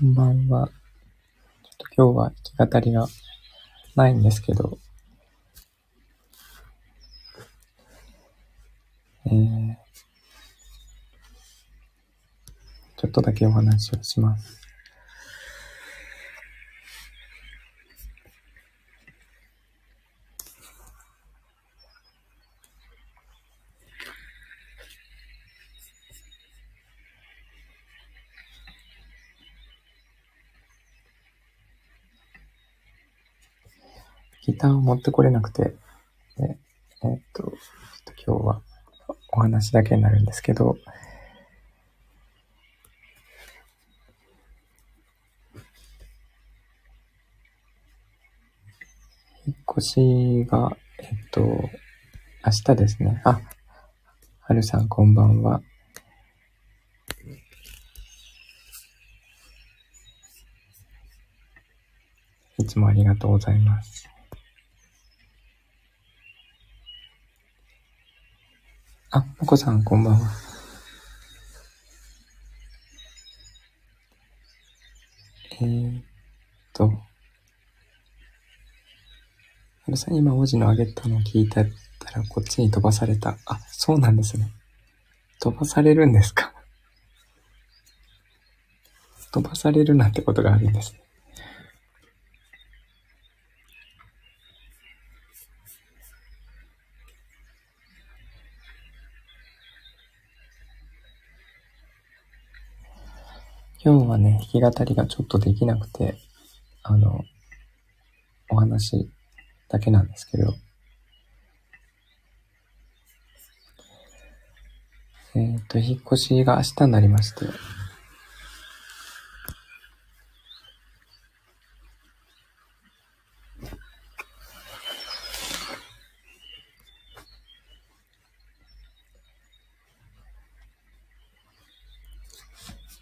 [0.00, 0.66] こんばんは。
[0.66, 0.72] ちょっ
[1.76, 3.06] と今日は弾き語りが
[3.96, 4.78] ないんですけど、
[9.26, 9.76] えー、
[12.96, 14.59] ちょっとだけお話をします。
[34.60, 35.74] ターを持ってこれなくて、
[36.36, 36.58] で
[37.02, 37.54] えー、っと、ちょっ
[38.04, 38.62] と今日は
[39.32, 40.76] お話だけになるんですけど、
[49.46, 53.22] 引っ越しが、えっと、明日ですね。
[53.24, 53.40] あ、
[54.40, 55.62] はるさんこんばんは。
[62.58, 64.09] いつもありがとうございます。
[69.12, 70.20] あ、もこさん、こんばんは。
[75.60, 76.02] えー、っ
[76.72, 76.92] と、は
[79.88, 81.68] るさん、今文字の上げたのを聞いたら、
[82.28, 83.36] こっちに飛ばされた。
[83.46, 84.52] あ、そうなんですね。
[85.40, 86.54] 飛ばされるんですか？
[89.32, 91.00] 飛ばされるなんてことがあるんですね。
[103.82, 106.18] 今日はね、弾き語りがちょっとできなくて、
[106.82, 107.24] あの、
[108.50, 109.10] お話
[109.70, 110.52] だけなんですけど、
[115.34, 117.46] えっ、ー、と、引っ越しが明日になりまして、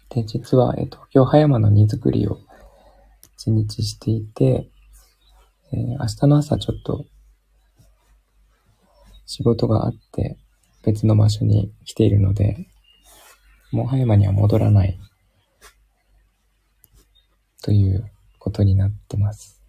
[0.09, 2.39] で、実は、え東京葉山の荷造りを
[3.37, 4.69] 一日していて、
[5.71, 7.05] えー、明日の朝ちょっと
[9.25, 10.37] 仕事があって
[10.83, 12.67] 別の場所に来ているので、
[13.71, 14.99] もう葉山には戻らない
[17.61, 18.09] という
[18.39, 19.61] ことになってます。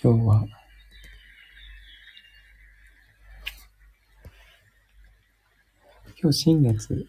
[0.00, 0.46] 今日は
[6.22, 7.08] 今日新月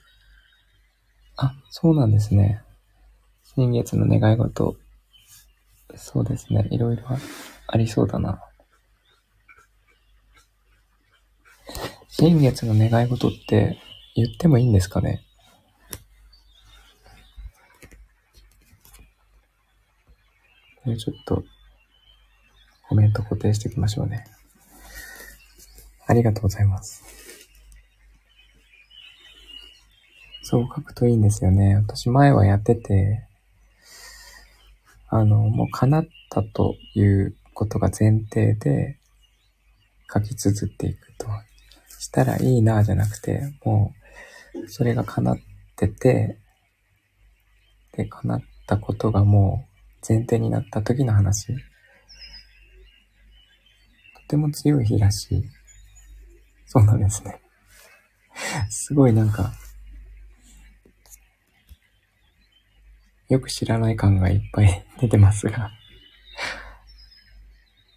[1.38, 2.62] あ、そうなんですね。
[3.56, 4.76] 新月の願い事。
[5.96, 6.68] そうですね。
[6.72, 7.04] いろいろ
[7.68, 8.44] ありそうだな。
[12.10, 13.78] 新月の願い事って
[14.16, 15.24] 言ってもいいんですかね？
[20.86, 21.44] ちょっと
[22.88, 24.26] コメント固定しておきましょうね。
[26.08, 27.04] ありがとうございます。
[30.50, 31.76] そう書くといいんですよね。
[31.76, 33.28] 私前はやってて、
[35.10, 38.98] あの、もう叶ったということが前提で
[40.10, 41.28] 書き綴っていくと。
[42.00, 43.94] したらいいなじゃなくて、も
[44.56, 45.38] う、それが叶っ
[45.76, 46.40] てて、
[47.92, 49.68] で、叶ったことがも
[50.02, 51.48] う前提になった時の話。
[51.48, 51.58] と
[54.30, 55.44] ても強い日らしい。
[56.68, 57.42] そうなんですね。
[58.70, 59.52] すごいなんか、
[63.30, 65.72] よく知らない感がいっぱい 出てますが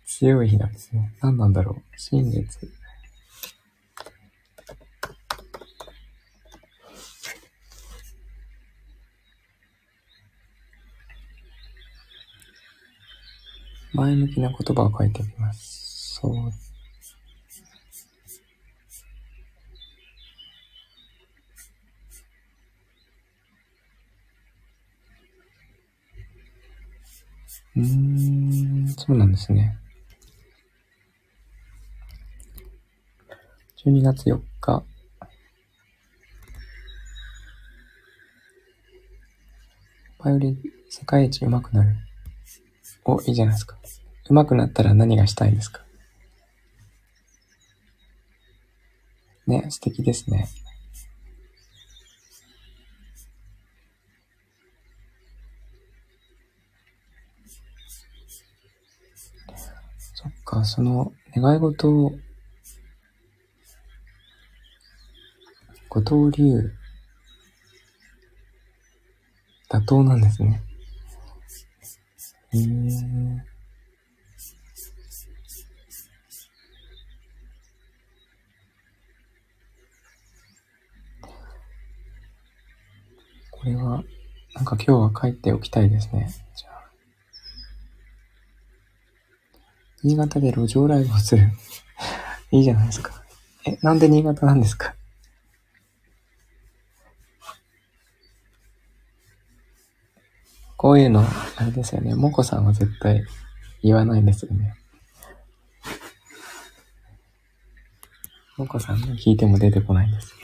[0.05, 1.15] 強い日なんですね。
[1.23, 1.83] 何なんだろう。
[1.97, 2.71] 新月。
[13.95, 16.17] 前向きな言葉を書いてみます。
[16.21, 16.70] そう
[27.77, 29.79] うーん、そうなんですね。
[33.85, 34.85] 12月4日。
[40.19, 40.59] バイオリン
[40.91, 41.97] 世界一上手くなる。
[43.05, 43.79] お、いいじゃないですか。
[44.29, 45.83] 上手くなったら何がしたいですか
[49.47, 50.49] ね、素敵ですね。
[60.51, 62.13] か、その願い事を、
[65.89, 66.73] 五刀流
[69.69, 70.61] 妥当なんですね。
[72.53, 73.39] えー。
[83.51, 84.03] これは、
[84.55, 86.29] なんか今日は帰っておきたいですね。
[86.57, 86.91] じゃあ。
[90.03, 91.51] 新潟で路上ライブをする。
[92.51, 93.23] いいじゃないですか。
[93.67, 94.95] え、なんで新潟なんですか？
[100.77, 101.23] こういうの、
[101.57, 102.15] あれですよね。
[102.15, 103.23] もこさんは絶対
[103.83, 104.77] 言わないんですよね。
[108.57, 110.35] もこさんが聞いても出てこないんです。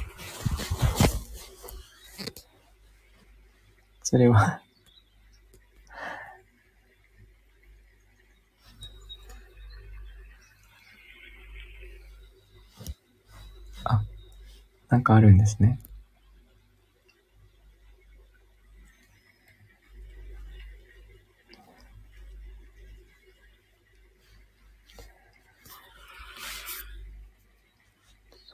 [4.03, 4.61] それは
[14.89, 15.81] なんかあるんですね。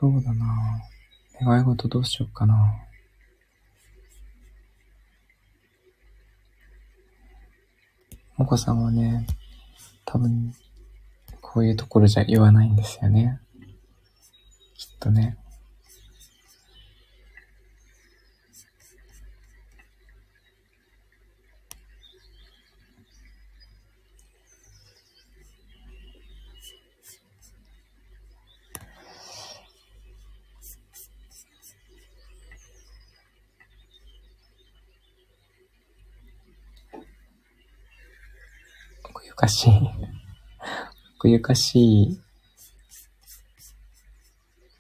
[0.02, 0.82] そうだな
[1.44, 2.74] 願い事どうしよっかな
[8.36, 9.26] もこさんはね、
[10.04, 10.52] 多分、
[11.40, 13.38] こういうところじゃ言わないんですよね。
[14.74, 15.36] きっとね。
[39.42, 39.72] かしい。
[41.16, 42.20] 奥ゆかしい。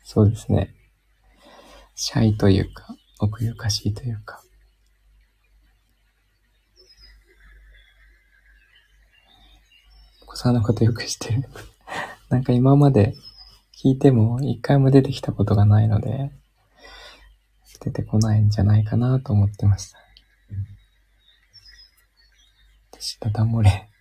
[0.04, 0.74] そうですね。
[1.94, 4.42] シャイというか、奥ゆかしいというか。
[10.22, 11.48] お子さんのことよく知ってる。
[12.28, 13.14] なんか今まで
[13.82, 16.32] 聞いても一回も出てきたことがないので、
[17.80, 20.02] 出てこないんじゃないかなと思ってました。
[23.02, 23.91] したたもれ。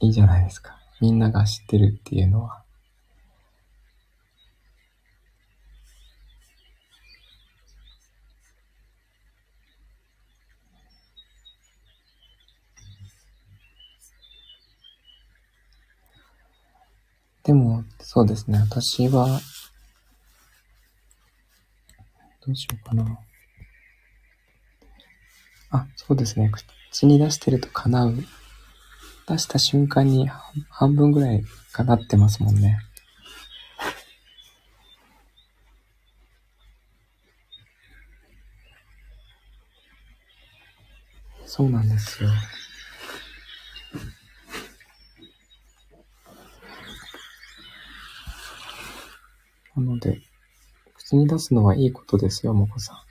[0.00, 0.78] いいじゃないですか。
[1.00, 2.62] みんなが知ってるっていうのは。
[17.42, 18.58] でも、そうですね。
[18.58, 19.40] 私は、
[22.46, 23.18] どうしようかな。
[25.70, 26.50] あ、そうですね。
[26.90, 28.24] 口に出してると叶う
[29.30, 30.28] 出した瞬間に
[30.70, 32.80] 半分ぐらいかなってますもんね。
[41.46, 42.30] そうなんですよ。
[49.76, 50.20] なので、
[50.94, 53.09] 口に出すのはいいことですよ、もこさん。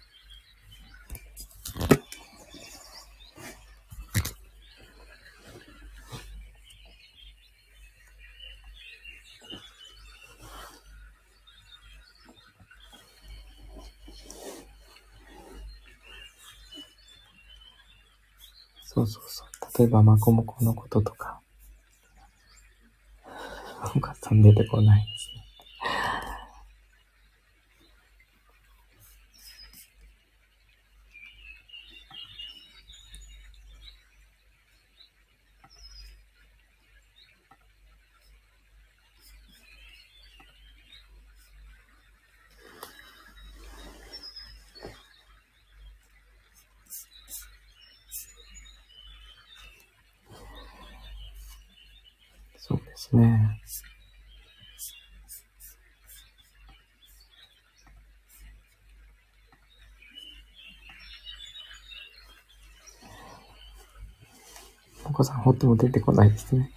[19.00, 19.80] そうそうそう。
[19.80, 21.40] 例えば、まこもこのこととか。
[23.96, 25.40] お母さん出てこないですね。
[65.40, 66.72] お子さん、ほっても出てこないですね。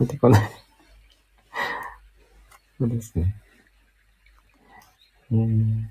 [0.00, 0.50] 出てこない
[2.78, 3.36] そうですね。
[5.30, 5.84] えー、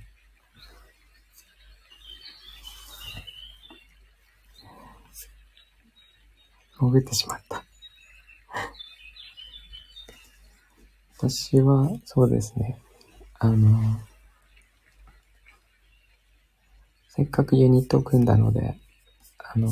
[6.80, 7.63] 潜ってしまった。
[11.18, 12.78] 私は、そうですね。
[13.40, 13.82] あの、
[17.08, 18.78] せっかくユニットを組んだので、
[19.38, 19.70] あの、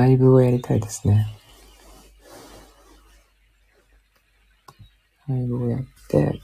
[0.00, 1.26] ライブをやりたいですね。
[5.28, 6.40] ライブをやって、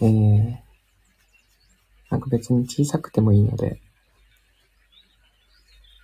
[0.00, 0.56] えー、
[2.28, 3.80] 別に小さくてもいいので、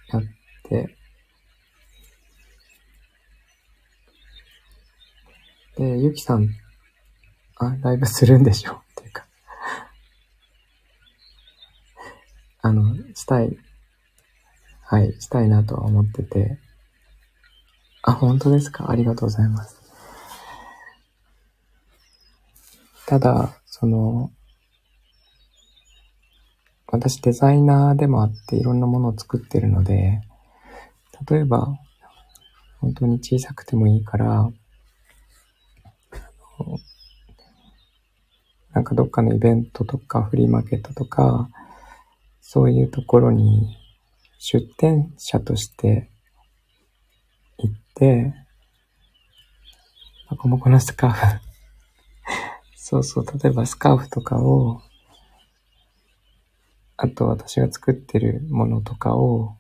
[0.09, 0.23] やっ
[0.65, 0.97] て、
[5.77, 6.49] で、ゆきさん、
[7.59, 8.73] あ、ライブするんでしょ？
[8.73, 9.25] っていうか
[12.61, 13.57] あの、したい、
[14.93, 16.59] はい、したいなとは思ってて、
[18.03, 18.91] あ、本当ですか？
[18.91, 19.81] ありがとうございます。
[23.07, 24.31] ただ、その、
[26.89, 30.21] 私デザイナーでもあっていろんなものを作ってるので、
[31.27, 31.69] 例えば、
[32.83, 34.51] 本当に小さくてもいいから、
[38.75, 41.49] なんかどっかのイベントとかフリーマーケットとか、
[42.43, 43.79] そういうところに
[44.45, 46.11] 出店者として
[47.59, 48.35] 行って、
[50.37, 51.41] コモコのスカーフ
[52.75, 54.83] そうそう、例えばスカーフとかを、
[56.97, 59.57] あと私が作ってるものとかを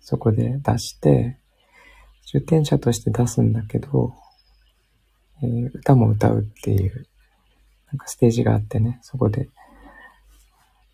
[0.00, 1.38] そこで出して、
[2.24, 4.16] 出店者として出すんだけど、
[5.44, 7.06] えー、歌も歌うっていう、
[7.86, 9.48] なんかステージがあってね、そこで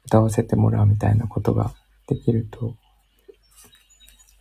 [0.05, 1.73] 歌わせてもらうみたいなことが
[2.07, 2.77] できると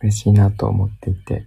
[0.02, 1.46] 嬉しいなと思っていて、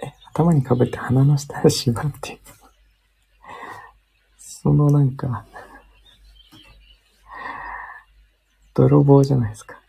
[0.00, 2.38] え、頭にかぶって鼻の下で縛って
[4.38, 5.44] そのなんか
[8.74, 9.81] 泥棒じゃないですか。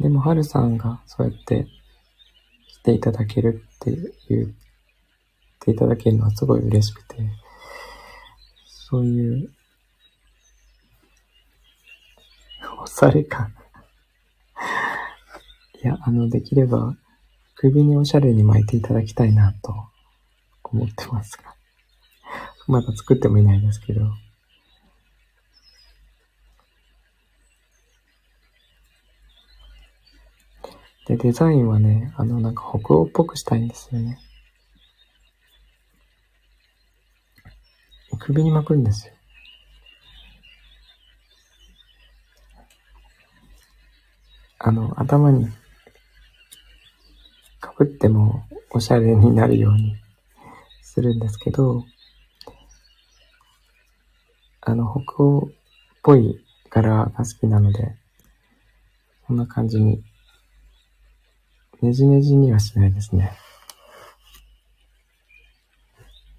[0.00, 1.66] でも、はるさんがそうやって
[2.68, 3.90] 来ていただけるって
[4.28, 4.48] 言っ
[5.60, 7.16] ていただけるのはすごい嬉しくて、
[8.64, 9.50] そういう、
[12.82, 13.54] おされ感。
[15.82, 16.96] いや、あの、できれば、
[17.54, 19.74] 首におしゃれに巻いていただきたいなと
[20.64, 21.54] 思ってますが。
[22.66, 24.00] まだ作ってもいないですけど。
[31.10, 34.20] で、デザインはね、あの、なんか北欧っぽくしたいんですよね。
[38.20, 39.14] 首に巻くんですよ。
[44.60, 45.48] あの、頭に
[47.58, 49.96] かぶってもおしゃれになるように
[50.80, 51.84] するんですけど、
[54.60, 55.50] あの、北欧っ
[56.04, 57.96] ぽい柄が好きなので、
[59.26, 60.04] こんな感じに、
[61.82, 63.24] ねじねじにはしないですね。
[63.24, 63.32] ね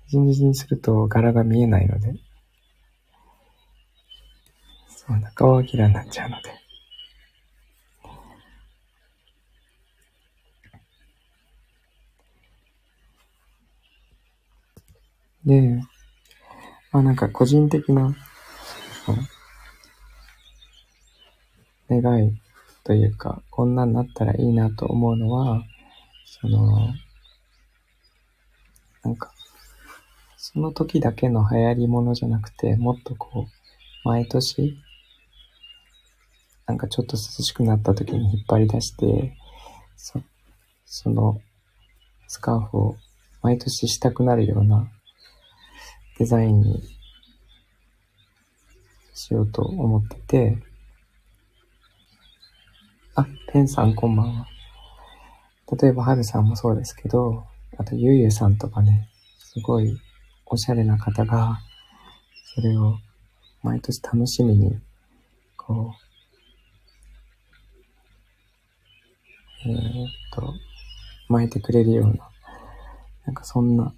[0.07, 2.13] じねじにすると柄が見えないので、
[4.89, 6.51] そう、中尾明になっちゃうので。
[15.45, 15.81] で、
[16.91, 18.15] まあなんか個人的な、
[21.89, 22.40] 願い
[22.83, 25.63] というか、こんなんなったらいいなと思うのは、
[26.25, 26.89] その、
[29.03, 29.31] なんか、
[30.37, 34.77] その時だけの流行りものじゃなくて、もっとこう、毎年、
[36.65, 39.37] なんかちょっと涼しくなった時に引っ張り出して、
[39.95, 40.21] そ
[40.85, 41.39] その
[42.27, 42.95] スカーフを
[43.41, 44.89] 毎年したくなるような
[46.17, 46.83] デザインに
[49.13, 50.70] しようと思ってて、
[53.13, 54.47] あ、ペンさんこんばんは。
[55.81, 57.45] 例えば、はるさんもそうですけど、
[57.77, 59.99] あと、ゆうゆうさんとかね、すごい
[60.45, 61.59] おしゃれな方が、
[62.55, 62.99] それを
[63.63, 64.79] 毎年楽しみに、
[65.57, 65.93] こ
[69.65, 70.53] う、えー、っと、
[71.27, 72.29] 巻いてくれるような、
[73.25, 73.93] なんかそんな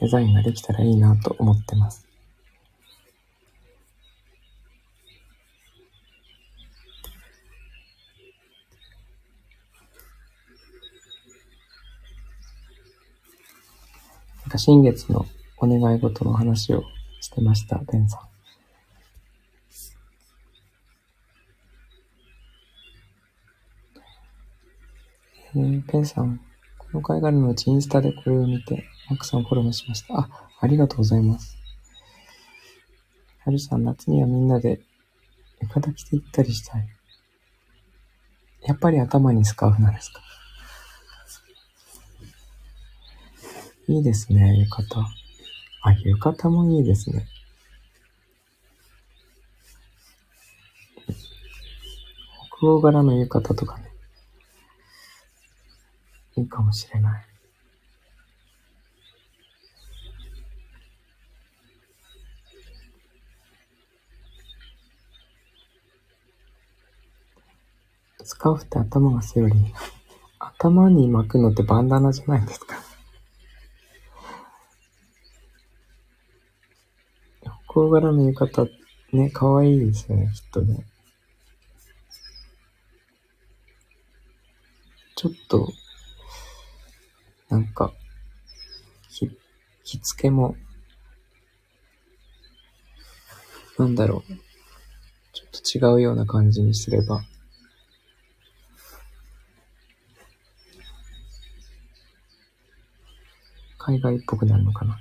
[0.00, 2.11] デザインができたらいいなと思ってます。
[14.52, 15.24] か新月の
[15.56, 16.84] お願い事の話を
[17.22, 18.20] してました、ベンさん。
[25.54, 26.38] えー、ペンさん、
[26.76, 30.18] この貝殻のうちインスタでこれを見て、マックさんフォローしました。
[30.18, 30.28] あ、
[30.60, 31.56] ありがとうございます。
[33.44, 34.82] はるさん、夏にはみんなで
[35.60, 36.86] 浴衣着て行ったりしたい。
[38.64, 40.20] やっぱり頭にスカーフなんですか？
[43.88, 45.06] いいですね、浴衣。
[45.82, 47.26] あ、浴衣もいいですね。
[52.58, 53.90] 北欧柄の浴衣とかね。
[56.36, 57.24] いいかもしれない。
[68.22, 69.72] スカーフって頭がセオリー。
[70.38, 72.91] 頭に巻くのってバンダナじゃないですか。
[77.74, 78.70] 横柄の浴衣、
[79.12, 80.84] ね、可愛いですよね、きっとね。
[85.16, 85.72] ちょっと、
[87.48, 87.94] なんか、
[89.08, 89.30] ひ、
[89.84, 90.54] 着付けも、
[93.78, 94.34] なんだろう。
[95.32, 97.24] ちょっと違うような感じにすれば、
[103.78, 105.00] 海外っぽくなるのかな。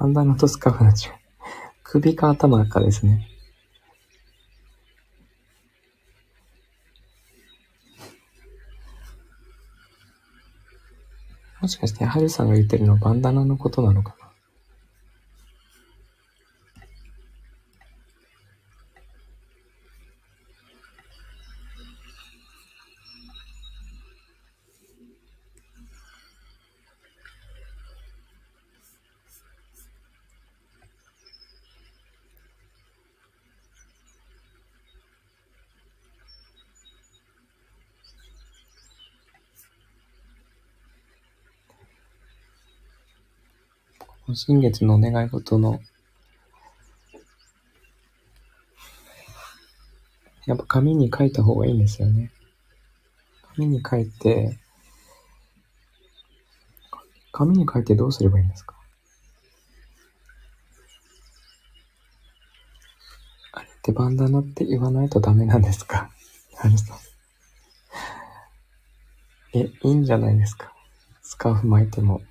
[0.00, 0.96] パンダナとスカーフの違い。
[1.82, 3.28] 首か頭かですね。
[11.60, 14.30] もしかして、ハルさんが言ってるのはバンダナのことなのかな
[44.34, 45.80] 新月のお願い事の、
[50.46, 52.32] やっぱ紙に書いた方がいいんですよね。
[53.54, 54.58] 紙に書いて、
[57.32, 58.74] 紙に書いてどうすればいいんですか？
[63.52, 66.10] あれってバンダナって言わないとダメなんですか？
[66.56, 66.98] ハルさん。
[69.52, 70.72] え、いいんじゃないですか？
[71.22, 72.22] スカーフ巻いても。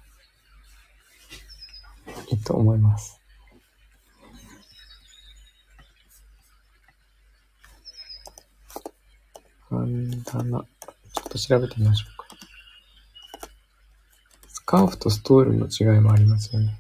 [2.32, 3.20] いいと思います。
[9.72, 10.60] バンダナ。
[11.14, 12.28] ちょっと調べてみましょうか。
[14.48, 16.80] スカーフとストールの違いもありますよね。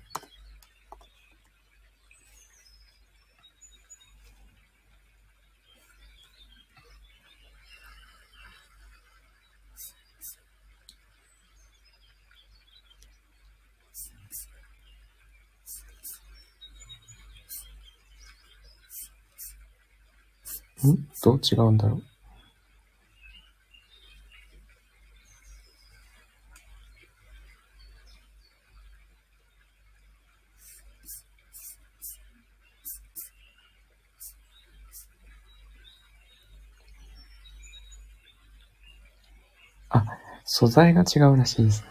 [20.88, 21.08] ん？
[21.24, 21.40] どう？
[21.44, 22.04] 違うんだろう？
[39.92, 40.06] あ、
[40.46, 41.84] 素材が違うらしいです。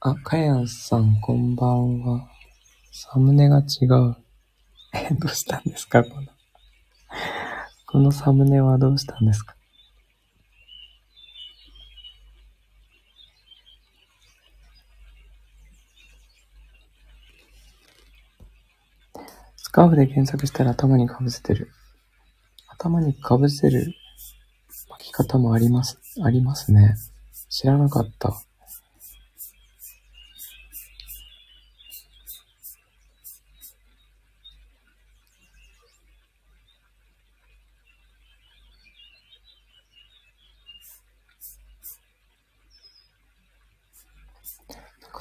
[0.00, 2.28] あ、かやさん、こんばんは。
[2.92, 4.16] サムネが違う。
[5.18, 6.26] どうしたんですかこの、
[7.86, 9.54] このサムネはどうしたんですか？
[19.56, 21.70] スカーフで検索したら頭にかぶせてる。
[22.68, 23.94] 頭にかぶせる
[24.88, 26.96] 巻き方もあります、ありますね。
[27.48, 28.42] 知らなかった。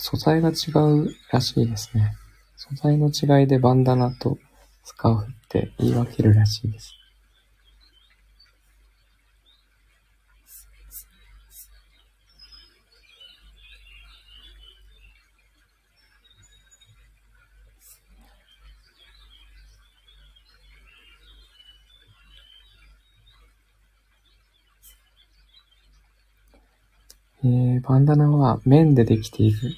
[0.10, 0.72] 素材が違
[1.04, 2.16] うらしいですね。
[2.56, 4.40] 素材の違いでバンダナと
[4.84, 6.96] スカーフって言い分けるらしいです。
[27.44, 29.76] えー、バンダナは綿でできている。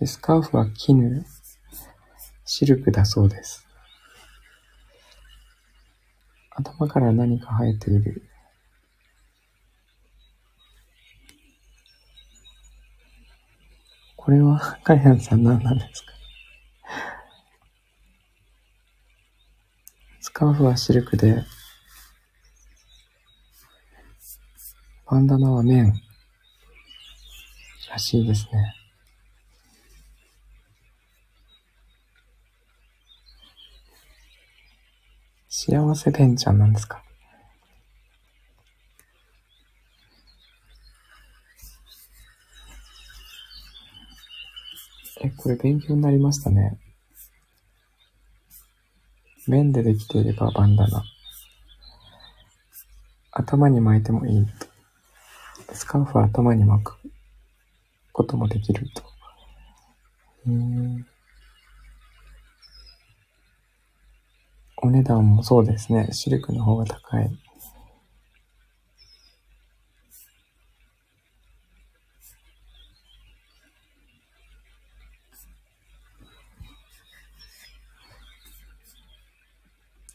[0.00, 1.24] で、スカーフは絹、
[2.46, 3.66] シルクだそうです。
[6.50, 8.22] 頭から何か生えている。
[14.16, 16.12] これは、カリアンさん何なんですか？
[20.20, 21.44] スカーフはシルクで、
[25.06, 25.92] バンダナは綿
[27.90, 28.79] らしいですね。
[35.62, 37.02] 幸せペンちゃんなんですか？
[45.20, 46.78] え、これ勉強になりましたね。
[49.48, 51.04] 綿でできていればバンダナ。
[53.30, 54.46] 頭に巻いてもいい。
[55.74, 56.98] スカーフは頭に巻く
[58.12, 59.02] こともできると。
[60.46, 61.06] うん
[64.82, 66.08] お値段もそうですね。
[66.12, 67.30] シルクの方が高い。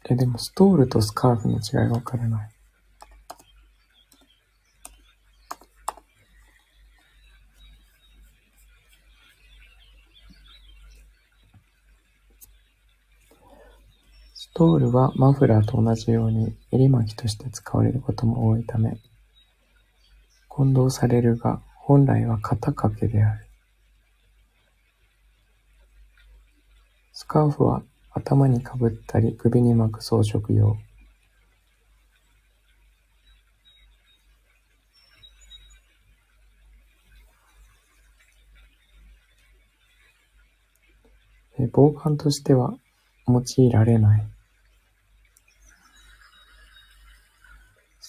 [0.10, 2.55] え、でもストールとスカーフの違いがわからない。
[14.58, 18.98] トールはマフラーと同じように襟巻きとして使われることも多いため、
[20.48, 23.46] 混同されるが、本来は肩掛けである。
[27.12, 30.78] スカーフは頭にかぶったり首に巻く装飾用。
[41.74, 42.74] 防寒としては
[43.28, 44.35] 用いられない。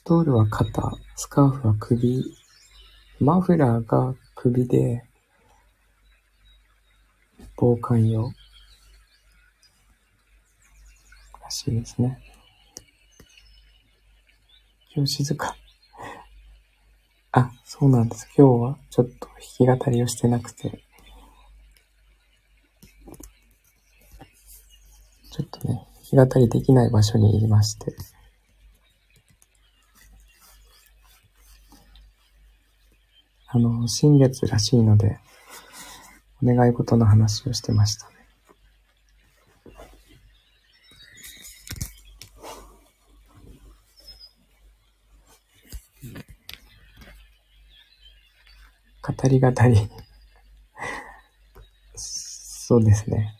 [0.07, 2.23] トールは肩、スカーフは首、
[3.19, 5.03] マフラーが首で、
[7.57, 8.31] 防寒用。
[11.43, 12.21] らしいですね。
[14.95, 15.57] 今日静か。
[17.33, 18.29] あ、そうなんです。
[18.39, 19.27] 今日はちょっと
[19.59, 20.85] 弾き語りをしてなくて、
[25.33, 27.93] ちょっとね、弾き語りできない場所にいまして、
[33.57, 35.19] あの、新月らしいので、
[36.43, 38.13] お願い事の話をしてましたね。
[49.01, 49.89] 語り語り。
[51.95, 53.39] そうですね。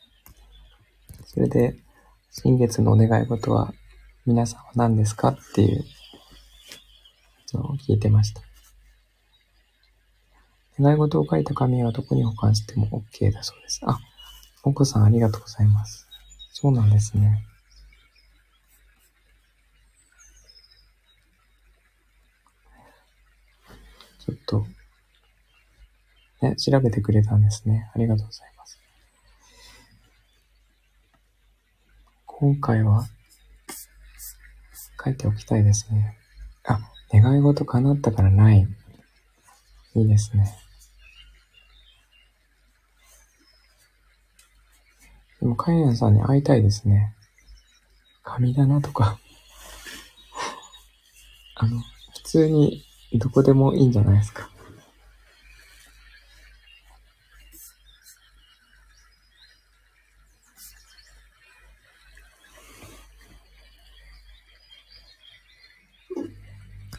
[1.27, 1.77] それで、
[2.31, 3.75] 新月のお願い事は、
[4.25, 5.85] 皆さんは何ですかっていう
[7.53, 8.46] のを聞いてました。
[10.79, 13.81] 願い事を書いた紙はどこに保管しても OK だそうです。
[13.87, 13.99] あ、
[14.63, 16.07] お子さんありがとうございます。
[16.53, 17.45] そうなんですね。
[24.19, 24.67] ちょっと、
[26.43, 27.91] ね、調べてくれたんですね。
[27.95, 28.79] ありがとうございます。
[32.27, 33.07] 今回は、
[35.03, 36.19] 書いておきたいですね。
[36.65, 36.81] あ、
[37.13, 38.67] 願い事叶ったからない。
[39.95, 40.66] いいですね。
[45.47, 47.15] でも、カイエンさんに会いたいですね。
[48.25, 49.21] 神棚とか。
[51.55, 51.85] あの、普
[52.25, 52.83] 通に
[53.13, 54.51] どこでもいいんじゃないですか。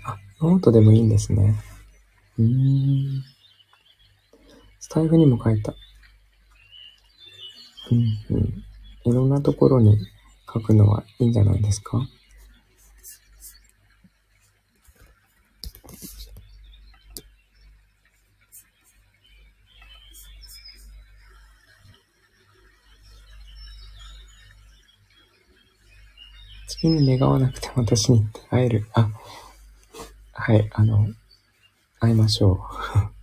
[0.05, 1.53] あ、ノートでもいいんですね。
[2.39, 3.25] うん。
[4.79, 5.75] スタイフにも書いた。
[7.89, 8.63] うんうん。
[9.05, 9.97] いろんなところに
[10.51, 12.01] 書くのはいいんじゃないですか？
[26.67, 28.87] 月に願わなくても私に会える。
[28.93, 29.09] あ、
[30.33, 31.07] はい、あの、
[31.99, 32.53] 会いましょ
[33.13, 33.16] う。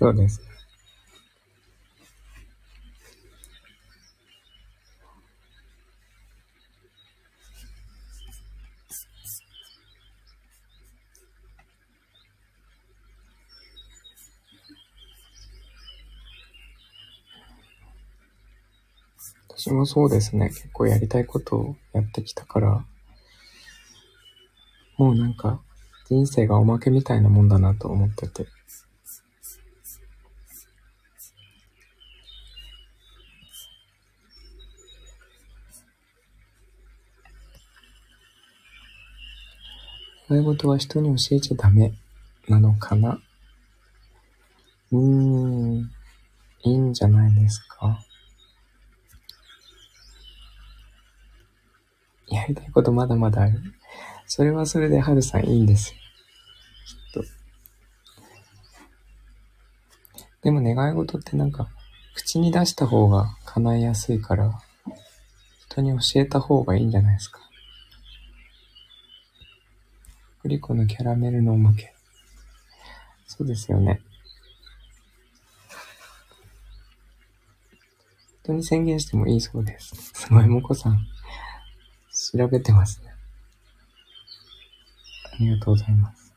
[0.00, 0.40] そうです。
[19.48, 20.48] 私もそうですね。
[20.48, 22.86] 結構やりたいことをやってきたから、
[24.96, 25.60] もうなんか
[26.08, 28.59] 人生がおまけみたいなもんだなと思ってて。
[40.30, 41.92] 願い事は人に教えちゃダメ
[42.48, 43.20] なのかな？
[44.92, 45.90] うーん、
[46.62, 47.98] いいんじゃないですか？
[52.28, 53.60] やりたいことまだまだある。
[54.26, 55.96] それはそれではるさんいいんですよ。
[57.14, 57.28] きっと。
[60.42, 61.68] でも願い事ってなんか、
[62.14, 64.62] 口に出した方が叶いやすいから、
[65.68, 67.40] 人に教えた方がいいんじゃないですか？
[70.42, 71.92] グリコのキャラメルのおまけ。
[73.26, 74.00] そうですよね。
[78.42, 79.94] 人に宣言してもいいそうです。
[80.14, 81.06] すごい、もこさん。
[82.32, 83.12] 調べてますね。
[85.34, 86.34] ありがとうございます。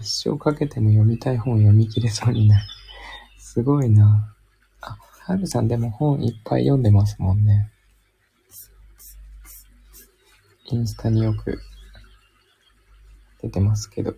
[0.00, 2.66] 一生かけても読みたい本を読み切れそうになる。
[3.38, 4.34] すごいな。
[4.80, 7.70] あ、はるさんでも本いっぱい読んでますもんね。
[10.72, 11.60] インスタによく
[13.42, 14.14] 出てますけど。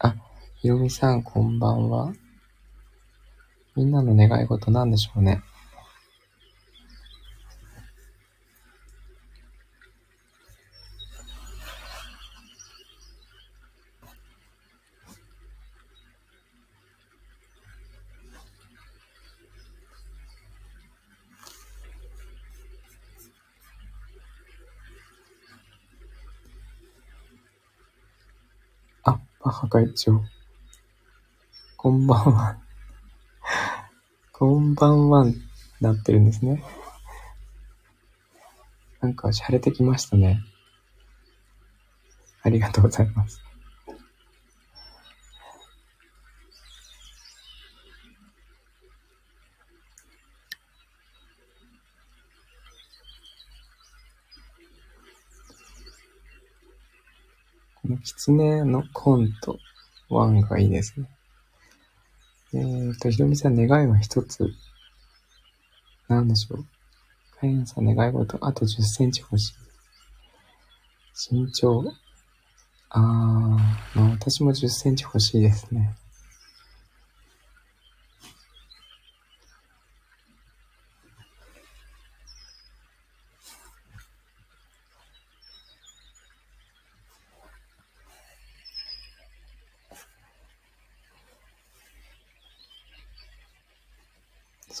[0.00, 0.16] あ、
[0.56, 2.12] ひろみさんこんばんは。
[3.76, 5.42] みんなの願い事なんでしょうね。
[29.52, 30.22] 母、会長。
[31.76, 32.58] こんばんは。
[34.32, 35.26] こんばんは、
[35.80, 36.64] なってるんですね。
[39.02, 40.42] なんか、洒落てきましたね。
[42.42, 43.42] ありがとうございます。
[57.92, 59.58] の狐のコント
[60.10, 61.08] 1がいいですね。
[62.54, 64.52] えーと、ひろみさん、願いは一つ。
[66.08, 66.66] なんでしょう。
[67.40, 69.54] かやんさん、願い事、あと10センチ欲しい。
[71.32, 71.82] 身長。
[72.90, 75.94] あー、まあ私も10センチ欲しいですね。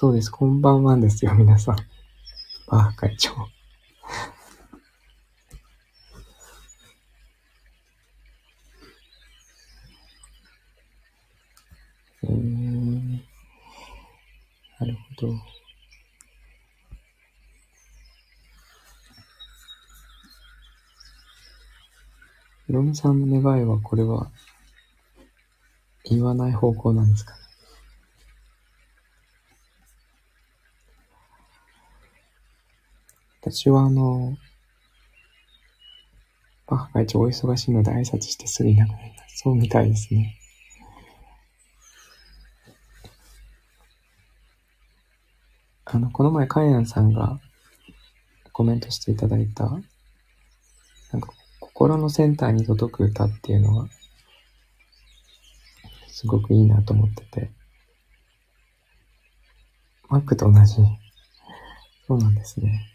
[0.02, 0.30] そうです。
[0.30, 1.76] こんばんはですよ、皆さん。
[2.66, 3.30] バー会長。
[12.24, 13.20] えー、
[14.80, 15.34] なるほど。
[22.66, 24.32] ひろみさんの願いは、これは、
[26.10, 27.41] 言わない方向なんですかね。
[33.42, 34.36] 私はあの、
[36.68, 39.38] バッハ会長お忙しいので挨拶してすぐいなくなります。
[39.38, 40.38] そうみたいですね。
[45.84, 47.40] あの、この前、カイアンさんが
[48.52, 49.64] コメントしていただいた、
[51.10, 53.88] なんか、心のセンターに届く歌っていうのが、
[56.06, 57.50] すごくいいなと思ってて。
[60.08, 60.76] マックと同じ。
[62.06, 62.91] そうなんですね。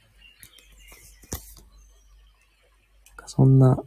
[3.38, 3.78] そんな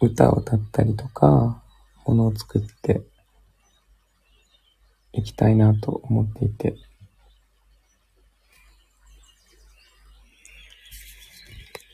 [0.00, 1.62] 歌を歌ったりとか、
[2.04, 3.02] ものを作って
[5.12, 6.74] いきたいなと思っていて、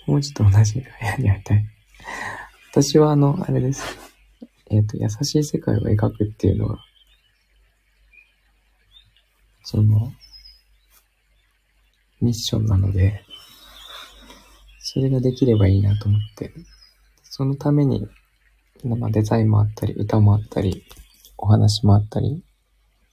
[0.07, 1.65] もうちょっと同じ部屋に会いたい。
[2.71, 3.85] 私はあの、あれです。
[4.71, 6.79] えっ、ー、と、優しい世界を描くっていうのは、
[9.65, 10.15] その、
[12.23, 13.24] ミッションなので、
[14.87, 16.53] それができればいいなと思って、
[17.23, 18.07] そのために、
[18.85, 20.85] まあ、デザインもあったり、歌もあったり、
[21.39, 22.45] お話もあったり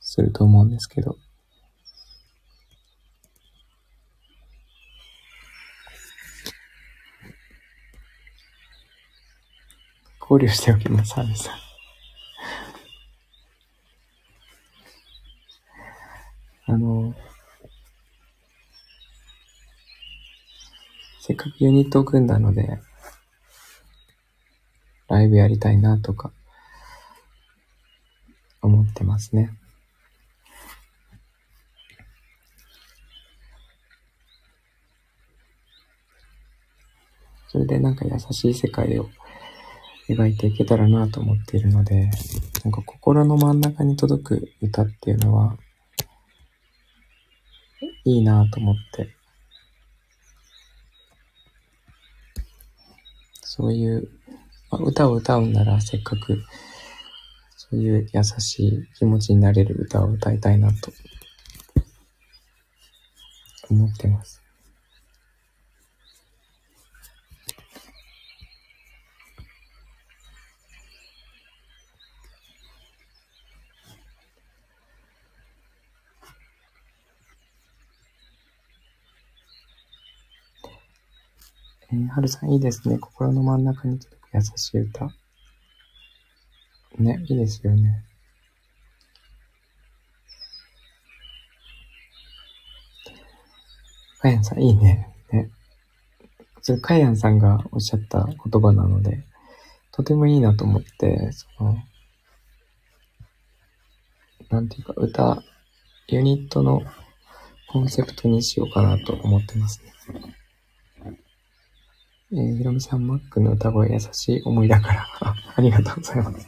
[0.01, 1.15] すると思うんですけど、
[10.19, 11.51] 考慮しておきます、アミさ
[16.67, 16.73] ん。
[16.73, 17.15] あの、
[21.31, 22.81] せっかくユニットを組んだので、
[25.07, 26.33] ライブやりたいなとか、
[28.61, 29.53] 思ってますね。
[37.47, 39.07] それでなんか優しい世界を
[40.09, 42.11] 描いていけたらなと思っているので、
[42.65, 45.57] なんか心の真ん中に届く歌っていうのは、
[48.03, 49.20] いいなと思って、
[53.53, 54.07] そういう、
[54.69, 56.41] まあ、歌を歌うんならせっかく、
[57.57, 60.93] そういう優しい気持ちになれる歌を歌いたいなと
[63.69, 64.40] 思ってます。
[81.93, 82.97] えー、はるさんいいですね。
[82.97, 85.09] 心の真ん中に届く優しい歌。
[86.97, 88.05] ね、いいですよね。
[94.19, 95.09] かやんさん、いいね。
[95.31, 95.49] ね。
[96.61, 99.23] それ、かやんさんがおっしゃった言葉なので、
[99.91, 101.77] とてもいいなと思って、その、
[104.49, 105.43] なんていうか、歌、
[106.07, 106.83] ユニットの
[107.67, 109.91] コンセプトにしようかなと思ってますね。
[112.33, 115.05] えー、ひろみさん、マックの歌声優しい思いだから。
[115.53, 116.47] ありがとうございます。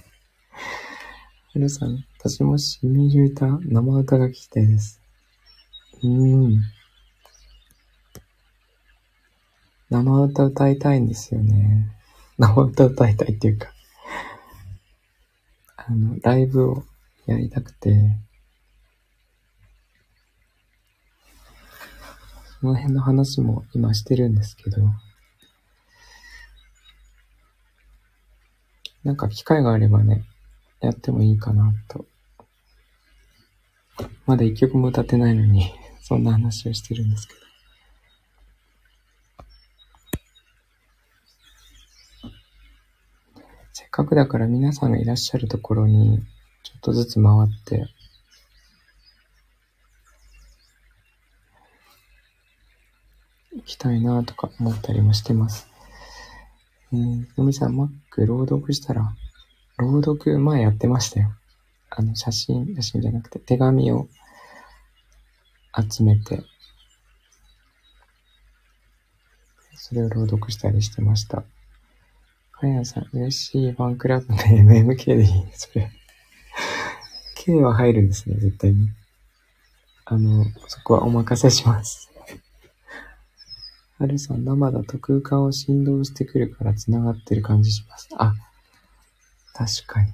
[1.50, 5.02] ひろさん、私もしみる歌、生歌が聞きたいです。
[6.02, 6.62] うーん。
[9.89, 11.93] 生歌歌いたいんですよね。
[12.39, 13.74] 生歌歌いたいっていうか
[15.76, 16.86] あの、ライブを
[17.26, 18.17] やりたくて、
[22.62, 24.78] その辺の話も今してるんですけど、
[29.04, 30.24] なんか機会があればね、
[30.80, 32.06] やってもいいかなと。
[34.26, 37.39] まだ一曲も歌ってないのに、 そんな話をしてるんですけど。
[43.74, 46.24] せっかくだから皆さんがいらっしゃるところに、
[46.63, 47.88] ちょっとずつ回って、
[53.56, 55.72] 行きたいなとか思ったりもしてます。
[56.93, 59.15] えー、のみさん、マック朗読したら、
[59.77, 61.34] 朗読前やってましたよ。
[61.89, 64.08] あの、写真、写真じゃなくて、手紙を
[65.91, 66.43] 集めて、
[69.75, 71.43] それを朗読したりしてました。
[72.51, 75.89] かやさん、嬉しいファンクラブの MMK でいいそれ。
[77.36, 78.89] K は入るんですね、絶対に。
[80.06, 82.12] あの、そこはお任せします。
[84.04, 88.10] はるさん、生だと空間を振動してくるから繋がってる感じします。
[88.18, 88.34] あ、
[89.54, 90.12] 確かに。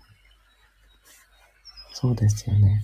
[1.93, 2.83] そうですよね。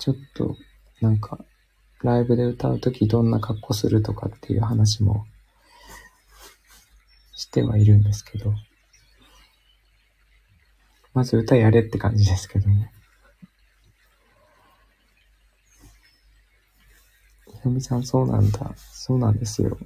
[0.00, 0.56] ちょっと、
[1.00, 1.38] なんか、
[2.02, 5.26] ライブで歌うときどんな格好するとかっていう話も
[7.36, 8.52] してはいるんですけど。
[11.14, 12.90] まず歌やれって感じですけどね。
[17.46, 18.72] ひろみさん、そうなんだ。
[18.76, 19.78] そうなんですよ。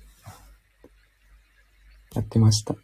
[2.14, 2.76] やってました。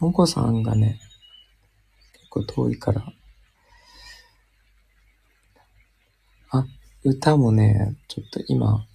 [0.00, 1.00] もこさんがね、
[2.12, 3.12] 結構遠いから。
[6.50, 6.64] あ、
[7.02, 8.86] 歌もね、ちょっと今、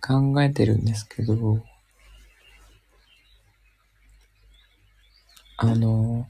[0.00, 1.62] 考えてるんですけど、
[5.58, 6.26] あの、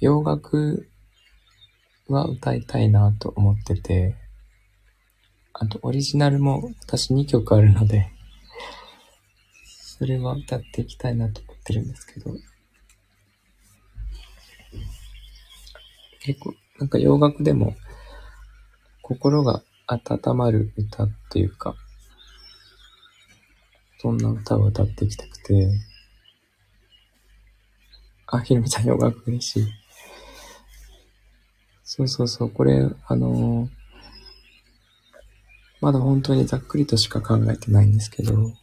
[0.00, 0.88] 洋楽
[2.08, 4.16] は歌いたいなと思ってて、
[5.52, 8.13] あとオリジナルも私2曲あるので、
[9.96, 12.34] それは歌っていきたいなと思ってるんですけど、
[16.18, 17.76] 結構、なんか洋楽でも、
[19.02, 21.76] 心が温まる歌っていうか、
[24.00, 25.68] そんな歌を歌っていきたくて、
[28.26, 29.64] あ、ひろみさん洋楽嬉しい。
[31.84, 33.68] そうそうそう、これ、あのー、
[35.80, 38.54] まだ本当にざっくりとしか考えてないんですけど、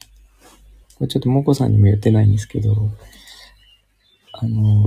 [1.07, 2.89] ちょっともこさんにも言ってないんですけど、
[4.33, 4.85] あの、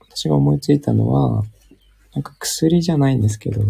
[0.00, 1.44] 私が思いついたのは、
[2.14, 3.62] なんか薬じゃないんですけど、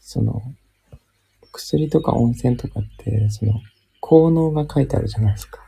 [0.00, 0.42] その、
[1.52, 3.54] 薬とか温泉とかって、その、
[4.00, 5.60] 効能が書いてあるじゃないですか。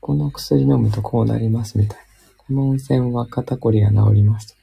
[0.00, 2.04] この薬飲むとこうなりますみたいな。
[2.36, 4.56] この温泉は肩こりが治ります。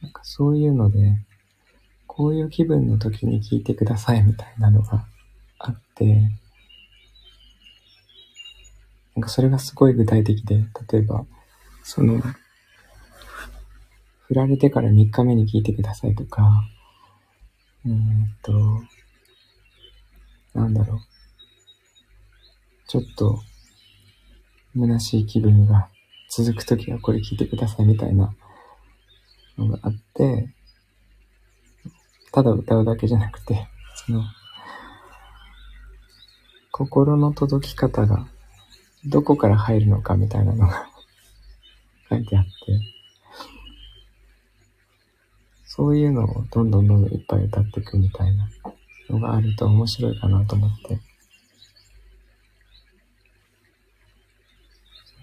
[0.00, 1.18] なんかそういうので、
[2.06, 5.06] こういう気分の時に聞いてくださいみたいなのが
[5.62, 6.30] あって、
[9.14, 11.24] なんかそれがすごい具体的で、例えば、
[11.82, 12.20] その、
[14.26, 16.64] 振られてから3日目に聞いてくださいとか、
[17.84, 17.96] えー、っ
[18.42, 18.52] と、
[20.54, 20.98] なんだろう。
[22.88, 23.40] ちょっと、
[24.74, 25.88] 虚しい気分が
[26.30, 28.34] 続くときはこれ聞いてくださいみたいな
[29.58, 30.48] のがあって、
[32.32, 33.68] ただ歌うだけじゃなくて、
[34.06, 34.22] その、
[36.72, 38.26] 心の届き方が
[39.04, 40.88] どこから入るのかみたいなのが
[42.08, 42.50] 書いてあって、
[45.66, 48.48] そういうのをどんどんどんどんいっぱい歌っていくみたいな
[49.10, 50.98] のがあると面白いかなと思って。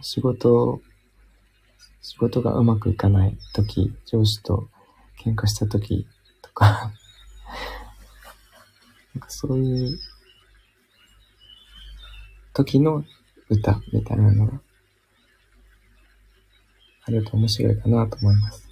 [0.01, 0.81] 仕事、
[2.01, 4.69] 仕事がうまくいかない時、上司と
[5.19, 6.07] 喧嘩した時
[6.43, 6.93] とか
[9.15, 9.99] なんかそういう
[12.59, 13.05] 時の
[13.47, 14.59] 歌みたいなのが
[17.05, 18.67] あると面白いかなと思います。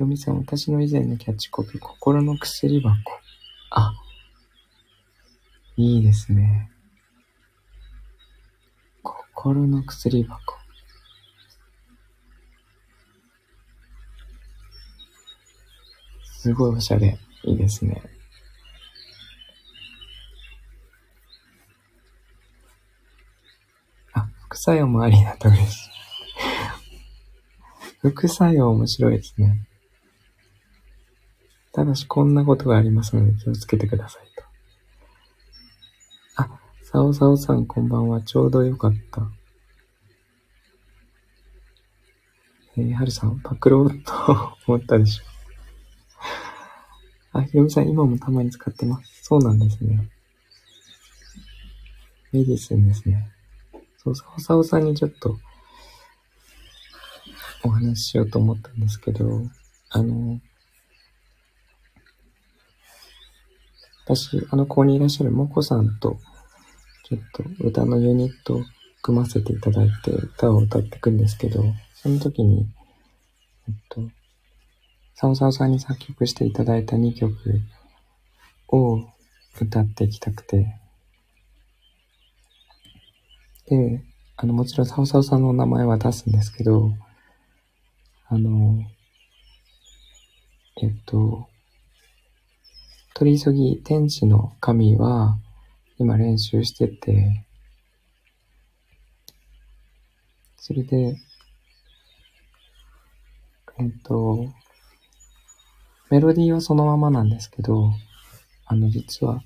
[0.00, 2.98] よみさん、私の以前のキャッチコピー、心の薬箱。
[3.70, 3.92] あ、
[5.76, 6.72] いいですね。
[9.02, 10.56] 心の薬箱。
[16.24, 17.18] すごいおしゃれ。
[17.44, 18.02] いいですね。
[24.12, 25.90] あ、副作用もありだと嬉しい。
[28.00, 29.66] 副作用面白いですね。
[31.72, 34.42] ただしこんなことがありますので気をつけてくださいと。
[36.42, 38.22] あ、さおさおさんこんばんは。
[38.22, 39.28] ちょうどよかった。
[42.78, 45.24] えー、はるさん、パクろうと思ったでしょ。
[47.38, 49.24] あ、ひろみさん、今もたまに使ってます。
[49.24, 50.08] そうなんですね。
[52.32, 53.35] メディスンですね。
[54.06, 55.38] そう、さおさおさんにちょっと、
[57.64, 59.42] お話ししようと思ったんですけど、
[59.90, 60.40] あの、
[64.04, 66.18] 私、あの、ここにいらっしゃるもこさんと、
[67.08, 68.64] ちょっと歌のユニットを
[69.02, 72.68] 組ませていただいて、歌を歌っていくんですけど、その時に、
[73.68, 74.00] えっと、
[75.14, 77.34] サオサオさんに作曲していただいた2曲
[78.68, 79.02] を
[79.60, 80.78] 歌っていきたくて、
[83.68, 84.02] で、
[84.36, 86.92] あの、もちろんサオサオさんの名前は出すんですけど、
[88.28, 88.82] あの、
[90.82, 91.48] えっと、
[93.14, 95.38] 取り急ぎ天使の神は
[95.98, 97.46] 今練習してて、
[100.56, 101.16] それで、
[103.78, 104.46] えっと、
[106.10, 107.90] メロディーはそのままなんですけど、
[108.66, 109.40] あの、実は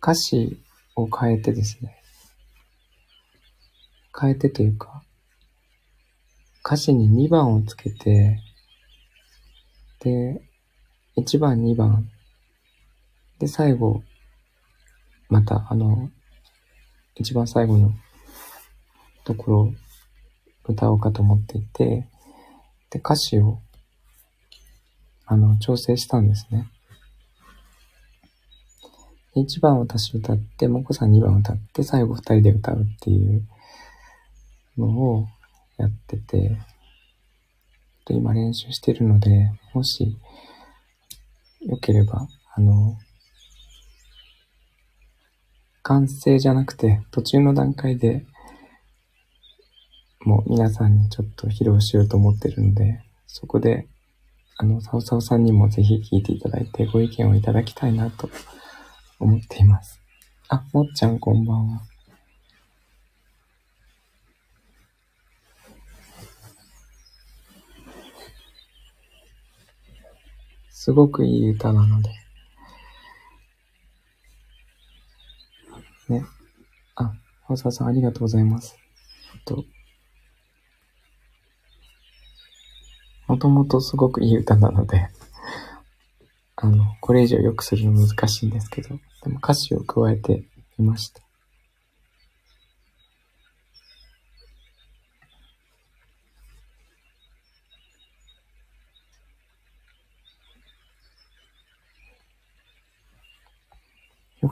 [0.00, 0.58] 歌詞
[0.96, 2.03] を変えてですね、
[4.18, 5.02] 変えてというか、
[6.64, 8.40] 歌詞に2番をつけて、
[10.00, 10.40] で、
[11.16, 12.08] 1番、2番
[13.38, 14.02] で、最後、
[15.28, 16.10] また、あの、
[17.16, 17.92] 一番最後の
[19.24, 19.72] ところを
[20.68, 22.08] 歌おうかと思っていて、
[22.90, 23.58] で、歌詞を、
[25.26, 26.68] あの、調整したんですね。
[29.36, 33.46] 1番私歌って、もこさん2番歌って、最後2人で歌うっていう
[34.76, 35.26] のを
[35.76, 36.56] やってて、
[38.08, 40.16] 今練習してるので、もし
[41.62, 42.98] よければ、あの、
[45.82, 48.26] 完成じゃなくて、途中の段階で
[50.24, 53.86] もう皆さんにちょっと披露しようと思ってるので、そこで、
[54.56, 58.30] あの、サオサオさんにもぜひ聞いていただいて、ご意見をいただきたいなと
[59.20, 60.00] 思っています。
[60.48, 61.82] あ、もっちゃんこんばんは。
[70.84, 72.10] すごくいい歌なので、
[76.10, 76.26] ね。
[76.94, 77.10] あ、
[77.48, 78.76] 大沢さんありがとうございます。
[79.34, 79.64] えっと、
[83.28, 85.08] もともとすごくいい歌なので、
[86.56, 88.90] あの、これ以上良くするの難しいんですけど、
[89.22, 90.44] でも歌詞を加えて
[90.76, 91.23] みました。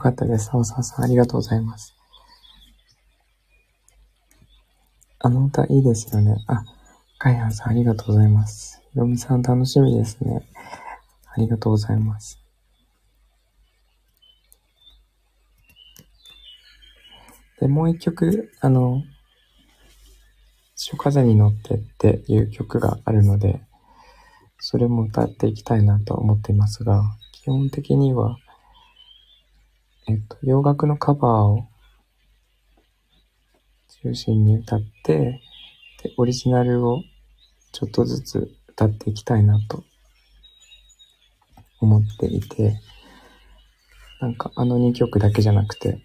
[0.03, 0.49] かったです。
[0.51, 1.95] 青沢さん、ありがとうございます。
[5.19, 6.35] あの歌いいですよね。
[6.47, 6.65] あ、
[7.17, 8.81] カイハンさんありがとうございます。
[8.91, 10.45] ひろみさん楽しみですね。
[11.33, 12.43] ありがとうございます。
[17.61, 19.03] で、もう一曲、あの、
[20.75, 23.61] 潮風に乗ってっていう曲があるので、
[24.59, 28.37] それも歌っていきたいなと思っていますが、基本的には、
[30.07, 31.67] えっと、洋楽のカバーを
[34.01, 35.41] 中心に歌って、
[36.03, 37.01] で、オリジナルを
[37.71, 39.85] ちょっとずつ歌っていきたいなと
[41.79, 42.79] 思っていて、
[44.19, 46.01] なんかあの2曲だけじゃなくて、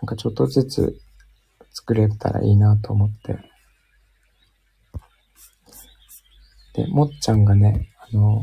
[0.00, 1.00] なんかちょっとずつ
[1.72, 3.38] 作れたらいいなと思って。
[6.74, 8.42] で、もっちゃんがね、あの、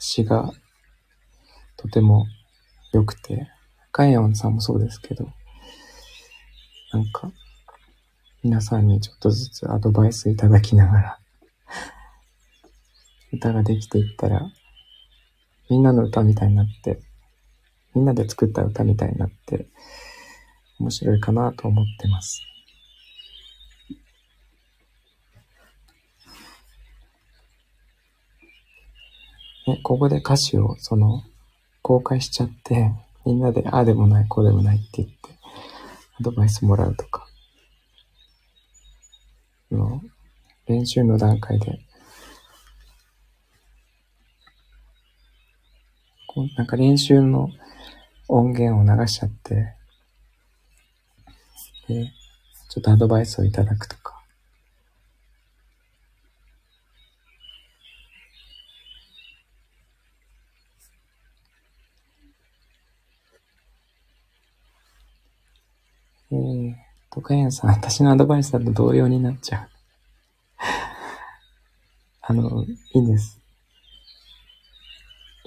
[0.00, 0.52] 詩が
[1.78, 2.26] とても
[2.92, 3.48] 良くて、
[3.92, 5.28] カイオンさんもそうですけど、
[6.92, 7.30] なんか、
[8.42, 11.18] 皆さんにちょっとずつアドバイスいただきながら、
[13.32, 14.50] 歌ができていったら、
[15.70, 17.00] みんなの歌みたいになって、
[17.94, 19.68] みんなで作った歌みたいになって、
[20.80, 22.42] 面白いかなと思ってます。
[29.68, 31.22] ね、ここで歌詞をその
[31.82, 32.92] 公開しちゃって、
[33.24, 35.14] みんなでああでもない、こうでもないって言って、
[36.20, 37.26] アドバイスもらうとか、
[39.70, 40.02] の
[40.66, 41.80] 練習の段階で、
[46.26, 47.50] こうなんか練習の
[48.28, 49.74] 音源を流しちゃって、
[51.88, 52.12] で、
[52.68, 54.22] ちょっとアドバイスをいただくとか、
[66.30, 66.74] えー、
[67.10, 69.68] と、かやんさん、私のアドバイスだと同様になっちゃう。
[72.20, 73.40] あの、いいんです。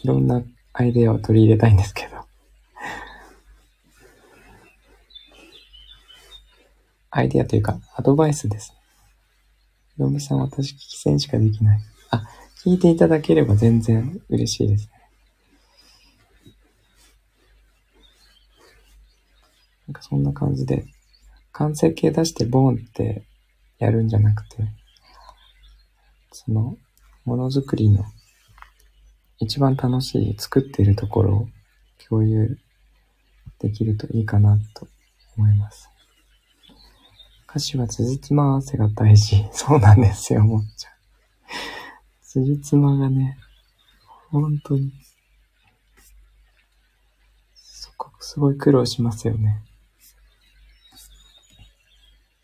[0.04, 0.42] いろんな
[0.74, 2.26] アイデアを取り入れたいんですけど。
[7.12, 8.74] アイデアというか、アドバイスです。
[9.96, 11.80] ひろみさん、私、聞き戦しかできない。
[12.10, 12.24] あ、
[12.64, 14.92] 聞いていただければ全然嬉しいですね。
[19.88, 20.86] なんかそんな感じで、
[21.62, 23.22] 完成形出してボーンって
[23.78, 24.64] やるんじゃなくて、
[26.32, 26.76] その、
[27.24, 28.04] ものづくりの
[29.38, 31.48] 一番楽しい作っているところを
[32.10, 32.58] 共有
[33.60, 34.88] できるといいかなと
[35.38, 35.88] 思います。
[37.48, 39.46] 歌詞は辻褄合わせが大事。
[39.54, 40.94] そうなんですよ、もっちゃん。
[42.24, 43.38] 辻褄がね、
[44.32, 44.92] 本当に、
[47.54, 49.62] そこすごい苦労しますよね。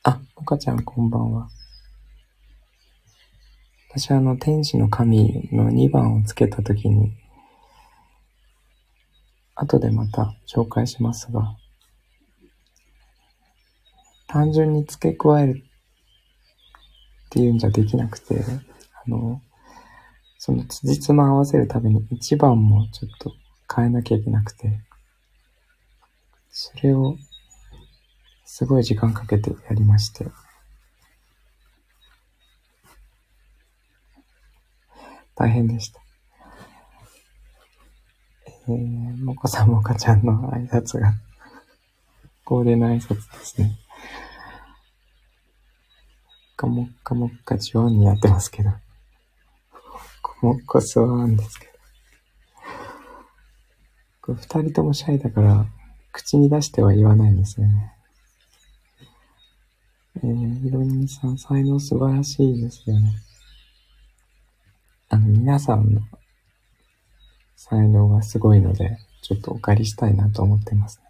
[0.07, 1.49] あ、おかちゃんこんばんは。
[3.89, 7.11] 私はあの、天使の神の2番をつけたときに、
[9.53, 11.57] 後でまた紹介しますが、
[14.29, 15.63] 単純に付け加える
[17.25, 18.45] っていうんじゃできなくて、
[19.05, 19.41] あの、
[20.37, 23.33] その辻褄合わせるために1番もちょっと
[23.75, 24.79] 変えなきゃいけなくて、
[26.49, 27.17] それを
[28.57, 30.25] すごい時間かけてやりまして。
[35.35, 36.01] 大変でした。
[38.67, 41.13] えー、もこさんもかちゃんの挨拶が、
[42.45, 43.77] 恒例の挨拶ですね。
[46.55, 48.71] かもっかもっかジョンにやってますけど。
[50.41, 51.73] もっこすわーんですけど。
[54.21, 55.67] これ二人ともシャイだから、
[56.11, 57.93] 口に出しては言わないんですよね。
[60.23, 63.13] えー、ひろみさん、才能素晴らしいですよね。
[65.09, 66.01] あの、皆さんの
[67.55, 71.07] 才能がすごいので、ちょっとお借りしたいなと思ってますね。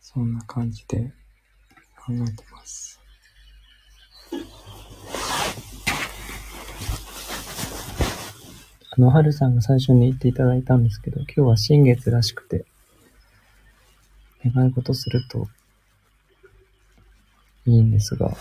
[0.00, 1.12] そんな感じで
[1.96, 2.95] 考えてます。
[8.98, 12.64] 野春さんが最初に言っていただいたんですけど、今日は新月らしくて、
[14.44, 15.48] 願い事すると
[17.66, 18.34] いいんですが、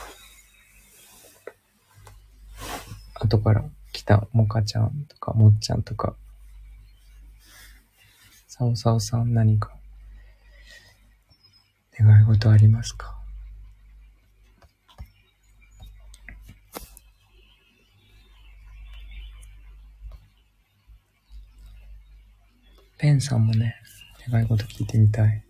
[3.16, 6.16] 後から来たもかちゃんとかもっちゃんとか、
[8.48, 9.72] さおさおさん何か
[12.00, 13.15] 願い事ありますか？
[23.06, 23.76] ペンさんもね、
[24.32, 25.44] 願い事聞いてみたい。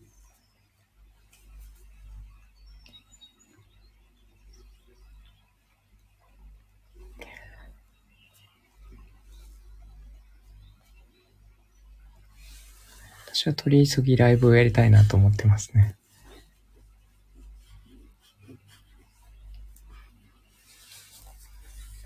[13.27, 15.95] 私は取り急ぎライブをやりたいなと思ってますね。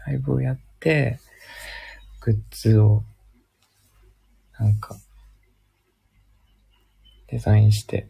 [0.06, 1.20] ライブをやって、
[2.22, 3.04] グッズを、
[4.60, 4.96] なんか、
[7.32, 8.08] デザインして、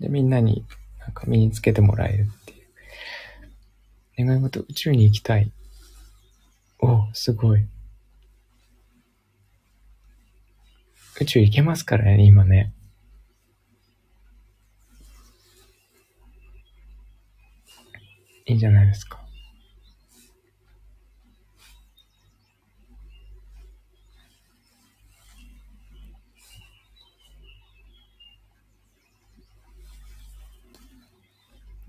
[0.00, 0.64] で、みんなに
[0.98, 2.56] なんか身につけてもらえるってい
[4.22, 4.24] う。
[4.24, 5.52] 願い事、宇宙に行きたい。
[6.80, 7.66] おすごい。
[11.20, 12.72] 宇宙行けますからね、今ね。
[18.46, 19.19] いいんじゃないですか。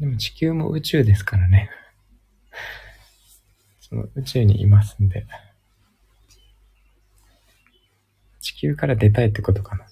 [0.01, 1.69] でも地球も宇宙ですからね。
[3.79, 5.27] その宇宙にいますんで。
[8.39, 9.85] 地球から出たいってことかな。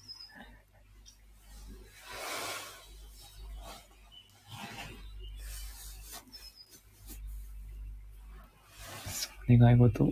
[9.47, 10.11] 願い事？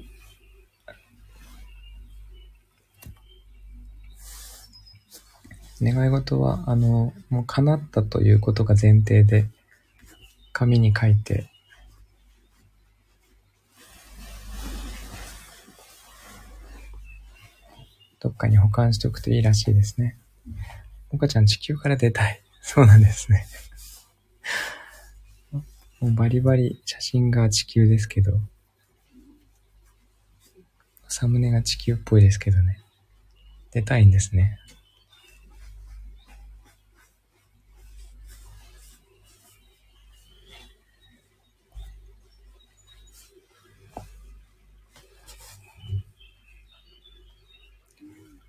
[5.81, 9.47] 願い事は、あの、もう叶ったということが前提で、
[10.57, 11.51] 紙に書いて、
[18.19, 20.17] どっかに保管しておくといいらしいですね。
[21.11, 22.41] もかちゃん地球から出たい。
[22.63, 23.45] そうなんですね。
[25.99, 28.39] もうバリバリ写真が地球ですけど、
[31.07, 32.79] サムネが地球っぽいですけどね。
[33.69, 34.57] 出たいんですね。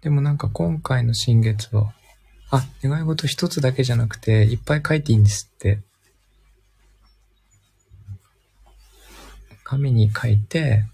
[0.00, 1.92] でもなんか今回の新月は、
[2.50, 5.80] あ、願い事一つだけじゃなくて、いっぱい書いていいんですって。
[9.64, 10.84] 紙に書いて、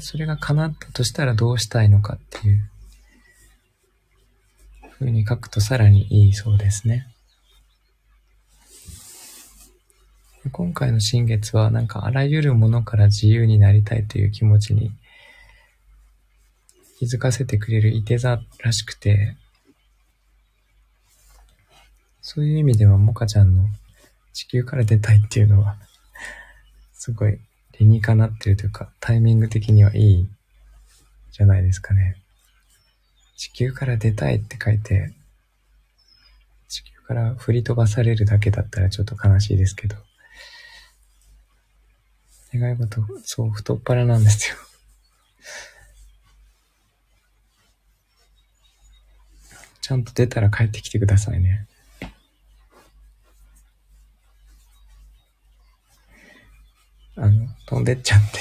[0.00, 2.70] それが叶ったとしたらどうしたいのかっていう
[4.98, 7.13] 風に書くとさらにいいそうですね。
[10.52, 14.90] 今回の新月はなんかあらゆるものから自由になりたいという気持ちに
[16.98, 19.36] 気づかせてくれるいて座らしくて、
[22.20, 23.64] そういう意味ではモカちゃんの
[24.32, 25.76] 地球から出たいっていうのは、
[26.92, 27.38] すごい
[27.78, 30.28] 理にかなってるというか、タイミング的にはいい
[31.32, 32.16] じゃないですかね。
[33.36, 35.12] 地球から出たいって書いて、
[36.68, 39.96] 地球から振り飛ばされるだけだったらちょっと悲しいですけど、
[42.60, 44.56] 願い事、そう、太っ腹なんですよ。
[49.80, 51.66] ちゃんと出たら帰ってきてくださいね。
[57.16, 58.38] あの、飛んでっちゃって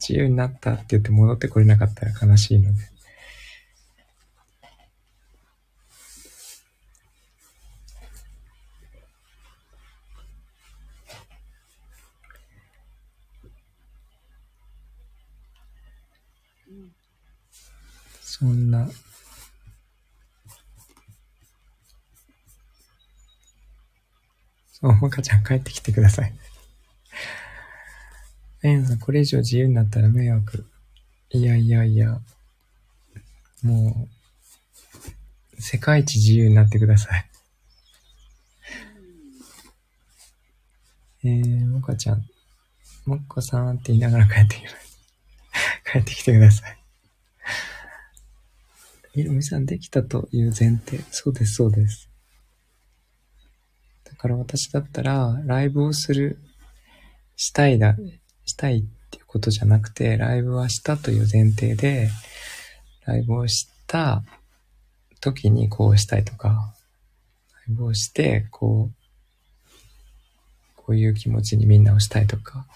[0.00, 2.95] 自由になったって言って戻ってこれなかったら悲しいので。
[18.38, 18.86] そんな、
[24.72, 26.34] そう、もかちゃん帰ってきてください。
[28.62, 30.66] エンさん、これ以上自由になったら迷惑。
[31.30, 32.20] いやいやいや、
[33.62, 34.06] も
[35.56, 37.30] う、世界一自由になってください。
[41.24, 42.22] えー、もかちゃん、
[43.06, 44.98] もっこさんって言いながら帰ってきます。
[45.90, 46.76] 帰ってきてください。
[49.16, 51.02] ひろみさんできたという前提。
[51.10, 52.10] そうです、そうです。
[54.04, 56.38] だから私だったら、ライブをする、
[57.34, 57.96] したいだ、
[58.44, 62.10] したいっていうことじゃなくて、ライブはしたという前提で、
[63.06, 64.22] ライブをした
[65.22, 66.74] 時にこうしたいとか、
[67.68, 72.66] ライブをして、こう、こういう気持ちにみんなをしたいとか、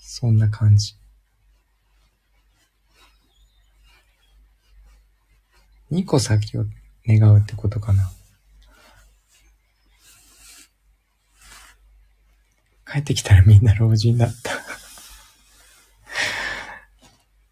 [0.00, 0.96] そんな感じ。
[5.90, 6.64] 2個先を
[7.06, 8.10] 願うってことかな。
[12.90, 14.52] 帰ってきたらみんな老人だった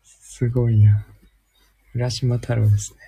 [0.02, 1.06] すごいな。
[1.94, 2.98] 浦島太郎ですね。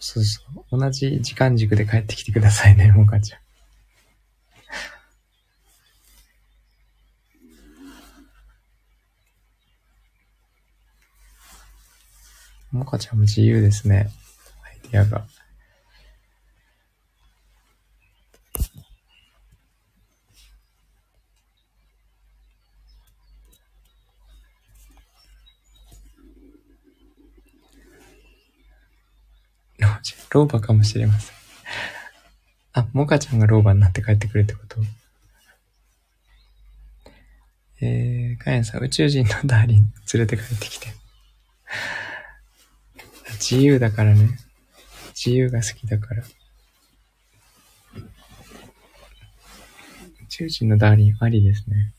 [0.00, 0.78] そうそう。
[0.78, 3.40] 同じ時間軸で帰ってきてくださいね、もかちゃん。
[12.72, 14.10] もかちゃんも自由ですね。
[14.64, 15.24] アイディアが。
[30.30, 31.36] 老婆かもしれません。
[32.72, 34.78] あ、もかちゃんが老婆になって帰ってくるってこと？
[37.82, 40.88] えー、かやんさん、宇宙人のダーリン連れて帰ってきて。
[43.42, 44.38] 自由だからね。
[45.16, 46.22] 自由が好きだから。
[46.22, 46.26] 宇
[50.28, 51.92] 宙人のダーリンありですね。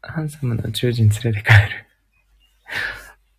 [0.00, 1.86] ハンサムな宇宙人連れて帰る。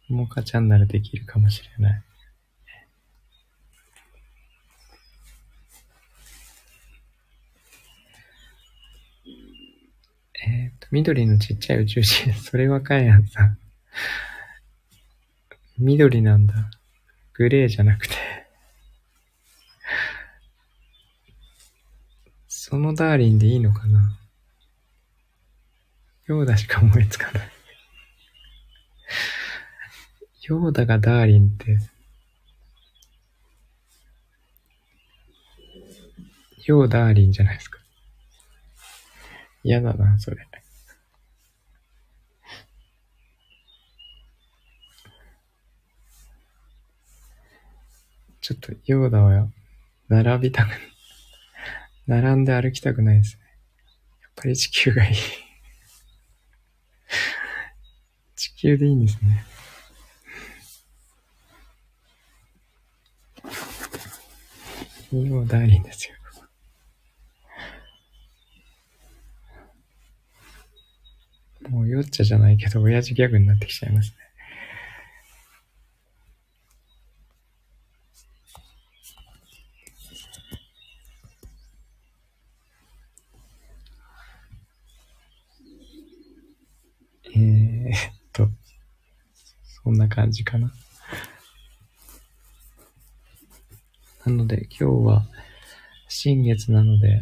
[0.09, 2.03] モカちゃんならできるかもしれない。
[10.41, 12.33] えっ、ー、と、緑のちっちゃい宇宙人。
[12.41, 13.59] それはかやんさん。
[15.77, 16.71] 緑なんだ。
[17.33, 18.15] グレーじゃなくて。
[22.47, 24.19] そのダーリンでいいのかな
[26.25, 27.49] ヨーダしか思いつかない。
[30.43, 31.77] ヨーダがダーリンって、
[36.65, 37.79] ヨーダーリンじゃないですか。
[39.63, 40.48] 嫌だな、それ。
[48.49, 49.47] ちょっと、ヨーダは、
[50.07, 50.69] 並びたく、
[52.07, 53.43] 並んで歩きたくないですね。
[54.23, 55.15] やっぱり地球がいい。
[58.35, 59.45] 地球でいいんですね。
[65.11, 66.15] もうダーリンですよ。
[71.69, 74.18] もう酔っちゃじゃないけど、親父ギャグになってきちゃいますね。
[90.09, 90.71] な感じかな。
[94.25, 95.25] なので今日は
[96.07, 97.21] 新月なので、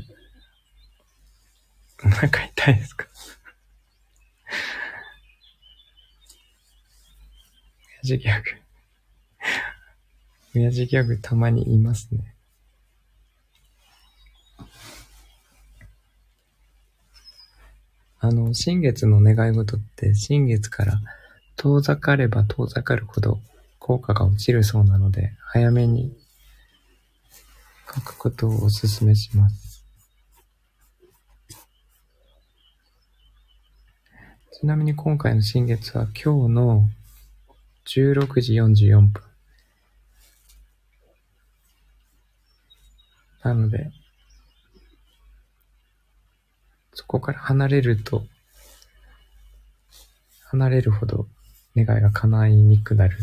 [2.04, 3.08] お腹痛いですか？
[8.04, 8.50] 親父ギャグ。
[10.56, 12.34] 親父ギャグたまにいますね。
[18.20, 21.00] あの、新月の願い事って、新月から
[21.58, 23.40] 遠ざかれば遠ざかるほど
[23.80, 26.16] 効果が落ちるそうなので、早めに
[27.94, 29.84] 書くことをお勧めします。
[34.60, 36.90] ちなみに今回の新月は今日の
[37.86, 39.24] 16時44分。
[43.44, 43.92] なので、
[46.94, 48.26] そこから離れると、
[50.50, 51.28] 離れるほど
[51.86, 53.18] 願いが叶いにくくなる。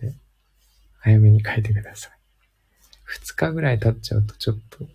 [0.00, 0.12] で、
[0.98, 2.12] 早めに書いてください。
[3.04, 4.86] 二日ぐらい経っちゃうとちょっと、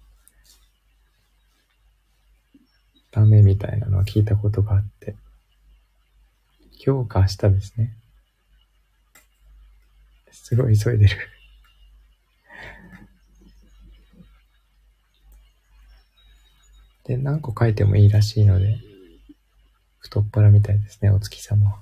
[3.12, 5.16] ダメみたいなのは聞いたことがあって。
[6.86, 7.94] 今日か明日ですね。
[10.32, 11.18] すごい急いでる
[17.04, 18.89] で、何個書いてもいいらしいので、
[20.00, 21.82] 太っ腹みたいですね、お月様。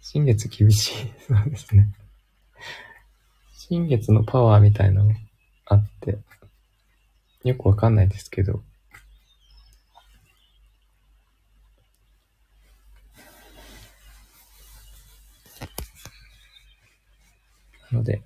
[0.00, 0.92] 新月厳しい。
[1.28, 1.94] そうですね。
[3.52, 5.12] 新月のパワーみたいなの
[5.66, 6.18] あって、
[7.44, 8.62] よくわかんないですけど、
[17.92, 18.22] なので、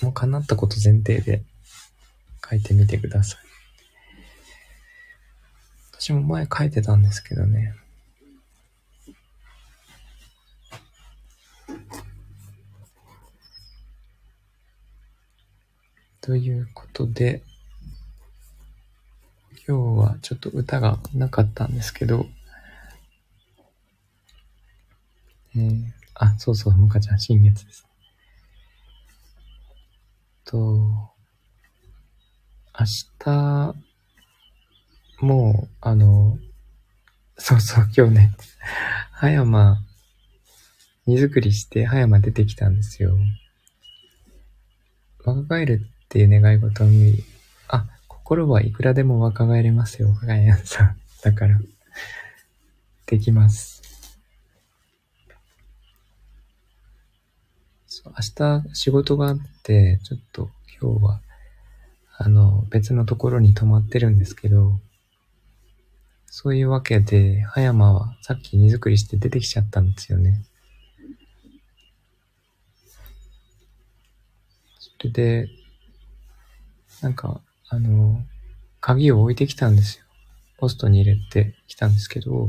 [0.00, 1.42] もう叶ったこと前提で
[2.48, 3.43] 書いてみてください。
[6.04, 7.74] 私も前書いてたんですけどね。
[16.20, 17.42] ということで、
[19.66, 22.26] 今日はちょっと歌がなかったんですけど、
[25.56, 25.84] えー、
[26.16, 27.86] あ、そうそう、もかちゃん、新月です。
[30.44, 30.58] と、
[32.78, 32.84] 明
[33.20, 33.93] 日、
[35.20, 36.38] もう、あの、
[37.36, 38.34] そうそう、今日ね、
[39.12, 39.84] 葉山、
[41.06, 43.16] 荷造りして葉山出てきたんですよ。
[45.24, 47.24] 若返るっていう願い事は無理。
[47.68, 51.00] あ、心はいくらでも若返れますよ、ガイアンさん。
[51.22, 51.58] だから、
[53.06, 53.82] できます。
[57.86, 60.50] そう、明日仕事があって、ちょっと
[60.80, 61.20] 今日は、
[62.16, 64.80] あの、別のところに泊まってるんですけど、
[66.36, 70.44] そういうわけで、葉山はさっき荷造りして出てきちゃったんですよね。
[74.80, 75.48] それで、
[77.00, 78.20] なんか、あの、
[78.80, 80.04] 鍵を置いてきたんですよ。
[80.58, 82.48] ポストに入れてきたんですけど、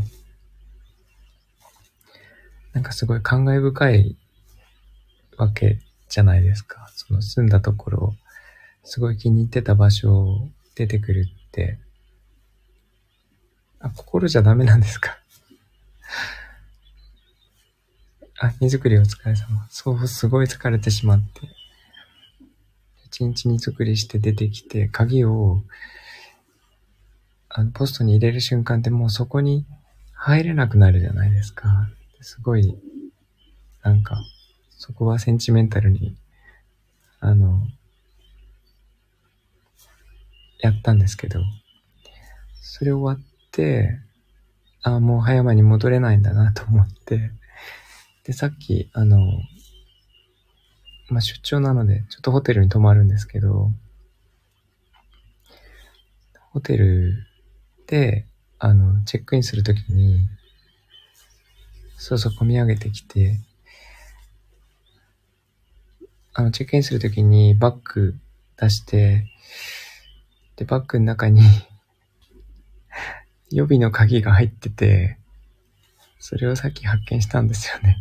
[2.74, 4.18] なんかすごい感慨深い
[5.38, 5.80] わけ
[6.10, 6.92] じゃないですか。
[6.96, 8.16] その住んだところ、
[8.84, 11.78] すごい気に入ってた場所を出てくるって、
[13.86, 15.20] あ、心じゃダメなんですか
[18.40, 19.68] あ、荷造りお疲れ様。
[19.70, 21.42] そう、すごい疲れてしまって。
[23.06, 25.62] 一日荷造りして出てきて、鍵を、
[27.48, 29.66] あの、ポストに入れる瞬間ってもうそこに
[30.14, 31.88] 入れなくなるじゃないですか。
[32.22, 32.76] すごい、
[33.84, 34.18] なんか、
[34.72, 36.18] そこはセンチメンタルに、
[37.20, 37.62] あの、
[40.60, 41.40] やったんですけど、
[42.62, 43.35] それ終わって、
[44.82, 47.32] ああ、もう葉山に戻れないんだなと思って、
[48.24, 49.20] で、さっき、あの、
[51.10, 53.70] まあ、出張なので、ちょっとホテルに泊まるんですけど、
[56.52, 57.14] ホテル
[57.88, 58.26] で、
[58.60, 60.28] あの、チェックインするときに、
[61.98, 63.40] そうそう、込み上げてきて、
[66.34, 68.16] あの、チェックインするときにバッグ
[68.58, 69.26] 出して、
[70.56, 71.42] で、バッグの中に
[73.52, 75.18] 予備の鍵が入ってて、
[76.20, 77.98] それをさっき発見したんですよね。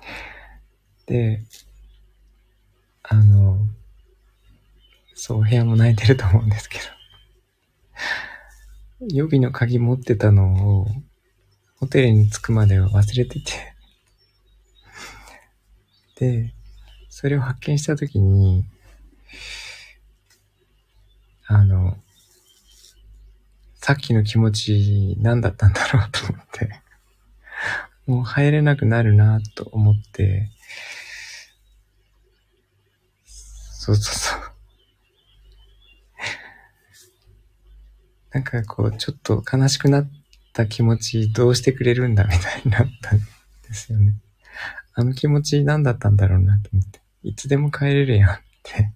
[1.06, 1.44] で、
[3.02, 3.58] あの、
[5.14, 6.84] そう、部屋も泣いてると思うんですけど。
[9.12, 10.86] 予備の鍵持ってたのを、
[11.76, 13.74] ホテルに着くまでは忘れてて。
[16.18, 16.54] で、
[17.10, 18.64] それを発見したときに、
[21.46, 21.96] あの、
[23.86, 26.82] さっきの気持ち何だったんだろうと思って
[28.08, 30.50] もう入れなくなるなと思って、
[33.24, 34.40] そうそうそう。
[38.34, 40.10] なんかこう、ちょっと悲しくなっ
[40.52, 44.16] た気持ちどうしてくれるんだみたいになったんですよね。
[44.94, 47.00] あの気持ち何だったんだろうなと思って。
[47.22, 48.95] いつでも帰れるやんって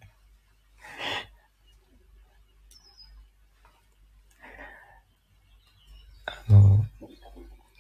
[6.50, 6.84] の、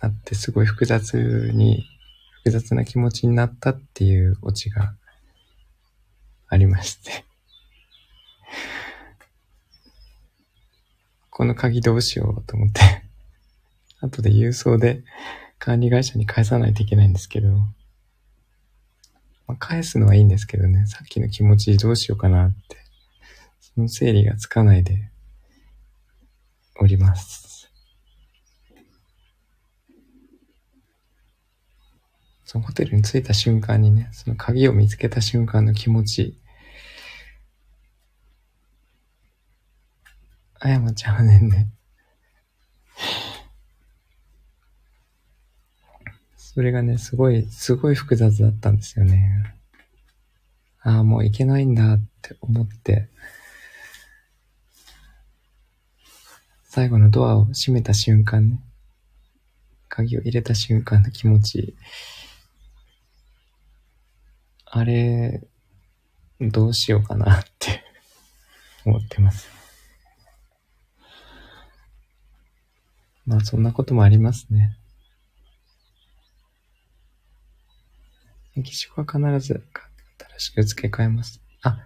[0.00, 1.84] なってすごい複雑に、
[2.44, 4.94] 複雑な気持ちになったっていうオチが
[6.48, 7.24] ありまして。
[11.30, 12.80] この鍵どうしようと思って
[14.00, 15.02] 後で郵送で
[15.58, 17.52] 管理会社に返さないといけないんですけど、
[19.46, 22.78] まあ、返すのはいいんですけどね、さっきの気持ちどうしようかなって、
[23.60, 25.10] その整理がつかないで
[26.80, 27.49] おります。
[32.50, 36.36] そのホテルに着いた瞬間にね、その鍵を見つけた瞬間の気持ち、
[40.58, 41.68] あやまちゃうねんね。
[46.36, 49.54] それがね、すごい、すごい複雑だったんですよね。
[50.80, 53.10] ああ、もういけないんだって思って、
[56.64, 58.58] 最後のドアを閉めた瞬間ね、
[59.88, 61.76] 鍵を入れた瞬間の気持ち、
[64.72, 65.42] あれ、
[66.40, 67.82] どうしようかなって
[68.86, 69.48] 思ってます。
[73.26, 74.76] まあそんなこともありますね。
[78.62, 79.66] 機種は必ず
[80.38, 81.42] 新しく付け替えます。
[81.62, 81.84] あ、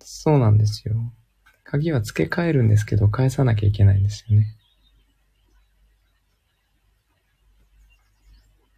[0.00, 1.12] そうなんですよ。
[1.62, 4.56] 鍵は付け替えるんですけど、返さなきゃいけないんですよね。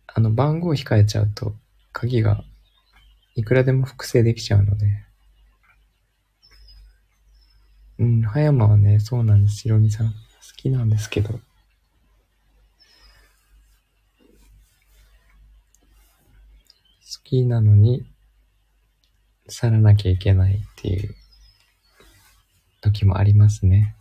[0.09, 1.55] あの、番号控えちゃうと、
[1.93, 2.43] 鍵が
[3.39, 4.89] いくらでも複製できちゃうので、
[8.01, 9.63] うん、葉山はね、そうなんです。
[9.63, 10.09] ひろみさん。
[10.09, 10.15] 好
[10.57, 11.35] きなんですけど。
[11.35, 11.39] 好
[17.23, 18.05] きなのに、
[19.47, 21.15] 去らなきゃいけないっていう
[22.81, 23.95] 時もありますね。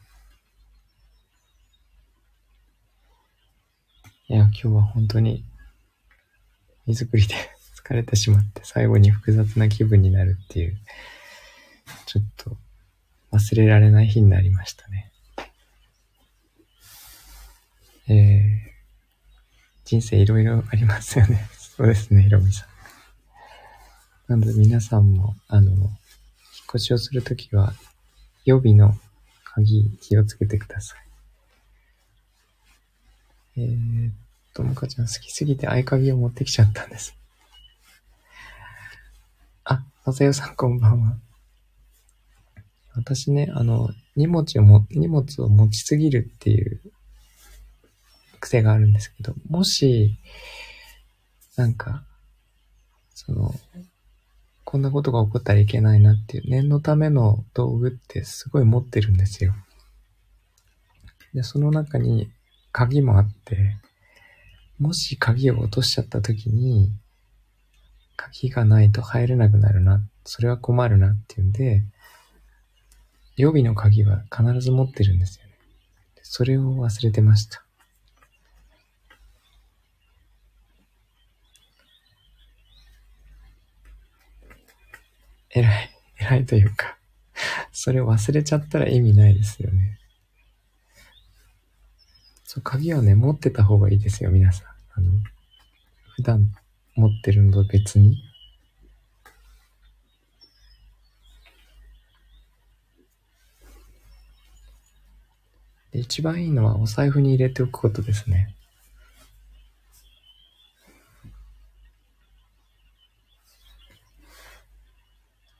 [4.29, 5.45] いや、今日は本当に、
[6.87, 7.56] 荷造りで
[7.87, 10.77] 疲れてしまって、最後に複雑な気分になるっていう、
[12.05, 12.57] ちょっと
[13.31, 15.11] 忘れられない日になりましたね。
[18.09, 18.71] えー、
[19.85, 21.47] 人生いろいろありますよね。
[21.55, 22.67] そうですね、ひろみさん。
[24.27, 25.89] なので皆さんも、あの、引っ
[26.75, 27.73] 越しをするときは、
[28.43, 28.97] 予備の
[29.45, 30.99] 鍵気をつけてください。
[33.57, 34.13] えー、っ
[34.53, 37.17] と、もかちゃん好きすぎて合鍵を持ってきちゃったんです。
[40.07, 41.17] まさよさんこんばんは。
[42.95, 46.79] 私ね、あの、荷物をも、荷物を持ちすぎるっていう
[48.39, 50.17] 癖があるんですけど、もし、
[51.57, 52.05] なんか、
[53.15, 53.53] その、
[54.63, 59.55] こんなことが起こったらいけないなっていう念のための道具ってすごい持ってるんですよ。
[61.33, 62.31] で、その中に
[62.71, 63.75] 鍵もあって、
[64.79, 66.93] もし鍵を落としちゃった時に、
[68.17, 71.83] 鍵がないと入れなくなるな、それは困るなっていうんで、
[73.37, 75.53] 予備の鍵は必ず持ってるんですよね。
[76.23, 77.63] それを忘れてました。
[85.51, 85.89] 偉い、
[86.19, 86.97] 偉いというか、
[87.71, 89.99] それ忘れちゃったら意味ないですよね。
[92.43, 94.67] そう、鍵はね、持ってた方がいいですよ、皆さん。
[94.95, 95.11] あの、
[96.15, 96.51] 普段
[96.97, 98.17] 持ってるのと別に。
[105.91, 108.55] で一番いいのはお財布に入れておくことですね。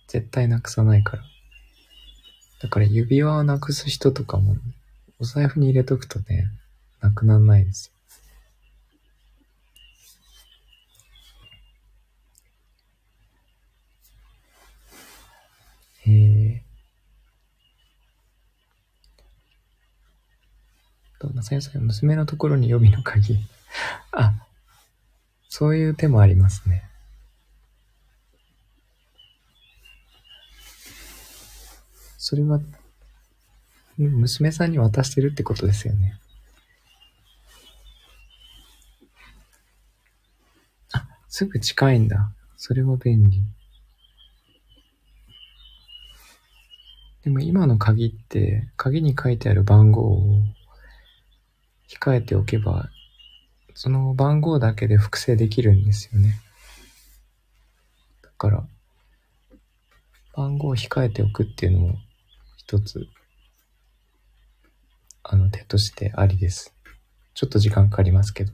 [0.08, 1.24] 絶対なくさないから。
[2.64, 4.56] だから指輪をなくす人とかも、
[5.20, 6.50] お財布に入れとくとね、
[7.00, 7.98] なくなんないですよ。
[16.08, 16.62] えー、
[21.20, 23.38] と、まさやさん、娘のところに予備の鍵。
[24.11, 24.34] あ、
[25.49, 26.84] そういう手もありますね。
[32.18, 32.59] それは、
[33.97, 36.20] 娘さんに渡してるってことですよね。
[40.93, 42.32] あ、すぐ近いんだ。
[42.57, 43.41] それは便利。
[47.24, 50.43] でも今の鍵って、鍵に書いてある番号を
[51.88, 52.90] 控えておけば、
[53.74, 56.42] その番号だけで複製できるんですよね。
[58.24, 58.68] だから、
[60.34, 61.96] 番号を控えておくっていうのも
[62.58, 63.08] 一つ、
[65.24, 66.74] あの、手としてありです。
[67.34, 68.54] ちょっと時間かかりますけど。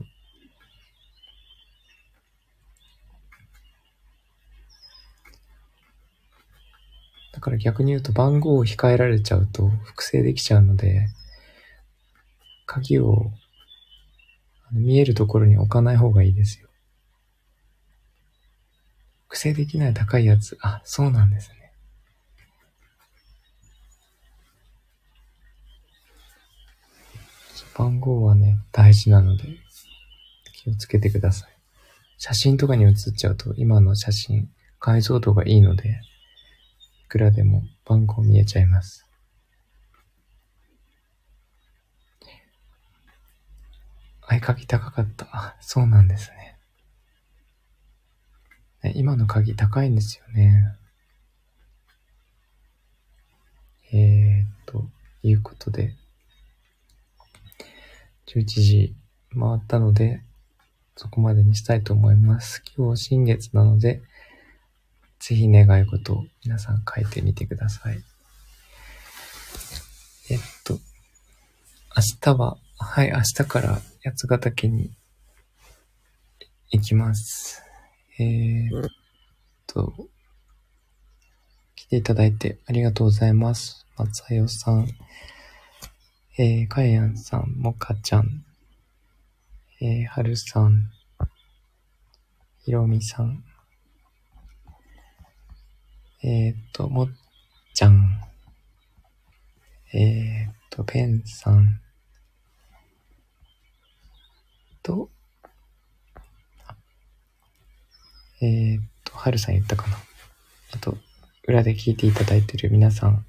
[7.32, 11.08] だから逆に言うと番号を控えられちゃうと複製できちゃうので、
[12.66, 13.30] 鍵を
[14.72, 16.68] 見えるところに置かない方がいいですよ。
[19.28, 21.72] 複製できない高いやつ、あ、そうなんですね。
[27.76, 29.44] 番号はね、大事なので、
[30.52, 31.50] 気をつけてください。
[32.18, 34.48] 写真とかに写っちゃうと、今の写真、
[34.78, 36.00] 解像度がいいので、
[37.04, 39.03] いくらでも番号見えちゃいます。
[44.26, 45.28] 合鍵高かった。
[45.32, 46.56] あ、そうなんですね。
[48.82, 50.76] ね今の鍵高いんですよね。
[53.92, 54.88] えー、っと、
[55.22, 55.94] いうことで、
[58.26, 58.94] 11時
[59.30, 60.22] 回ったので、
[60.96, 62.62] そこまでにしたいと思います。
[62.76, 64.02] 今日新月なので、
[65.18, 68.02] ぜひ願い事を皆さん書いてみてください。
[70.30, 74.90] えっと、明日は、はい、明日から八ヶ岳に
[76.70, 77.62] 行きます。
[78.18, 78.90] えー、っ
[79.68, 79.92] と、
[81.76, 83.86] 来ていただいてありがとうございます。
[83.96, 84.88] 松代さん。
[86.36, 88.44] えー、かやんさん、もかちゃん、
[89.80, 90.90] えー、はるさん、
[92.64, 93.44] ひろみさん、
[96.24, 97.08] えー、っと、もっ
[97.72, 98.20] ちゃん、
[99.92, 101.80] えー、っと、ペンさん
[104.84, 105.08] と、
[108.40, 109.96] えー、っと、はるさん言ったかな。
[110.74, 110.96] あと、
[111.48, 113.24] 裏で聞いていただいてる皆さん、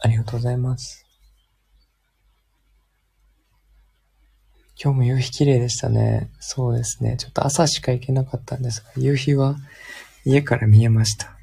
[0.00, 1.06] ありがとうございます。
[4.82, 6.30] 今日も夕日綺麗でしたね。
[6.40, 7.16] そうですね。
[7.16, 9.56] ちょっと朝しか行けなかったんですが、夕日は
[10.24, 11.33] 家から見えました。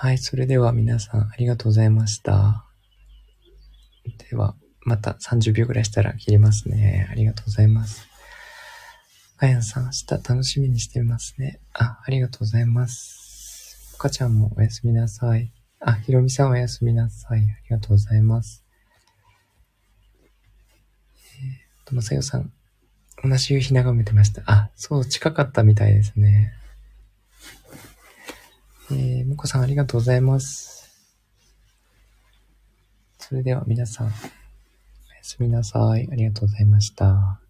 [0.00, 2.64] はい、それでは皆さんありがとうございました。
[4.30, 7.08] では、また30秒ぐらいしたら切りますね。
[7.10, 8.06] ありがとうございます。
[9.38, 11.58] かやんさん、明日楽しみにしてますね。
[11.72, 13.92] あ、ありがとうございます。
[13.96, 15.52] おかちゃんもおやすみなさい。
[15.80, 17.40] あ、ひろみさんおやすみなさい。
[17.40, 18.64] ありがとうございます。
[20.22, 22.52] えー、と、まさよさん、
[23.24, 24.44] 同じ夕日眺めてました。
[24.46, 26.52] あ、そう、近かったみたいですね。
[28.90, 30.78] えー、もこさんありがとうございます。
[33.18, 34.14] それでは皆さん、おや
[35.22, 36.08] すみなさい。
[36.10, 37.47] ありがとうございました。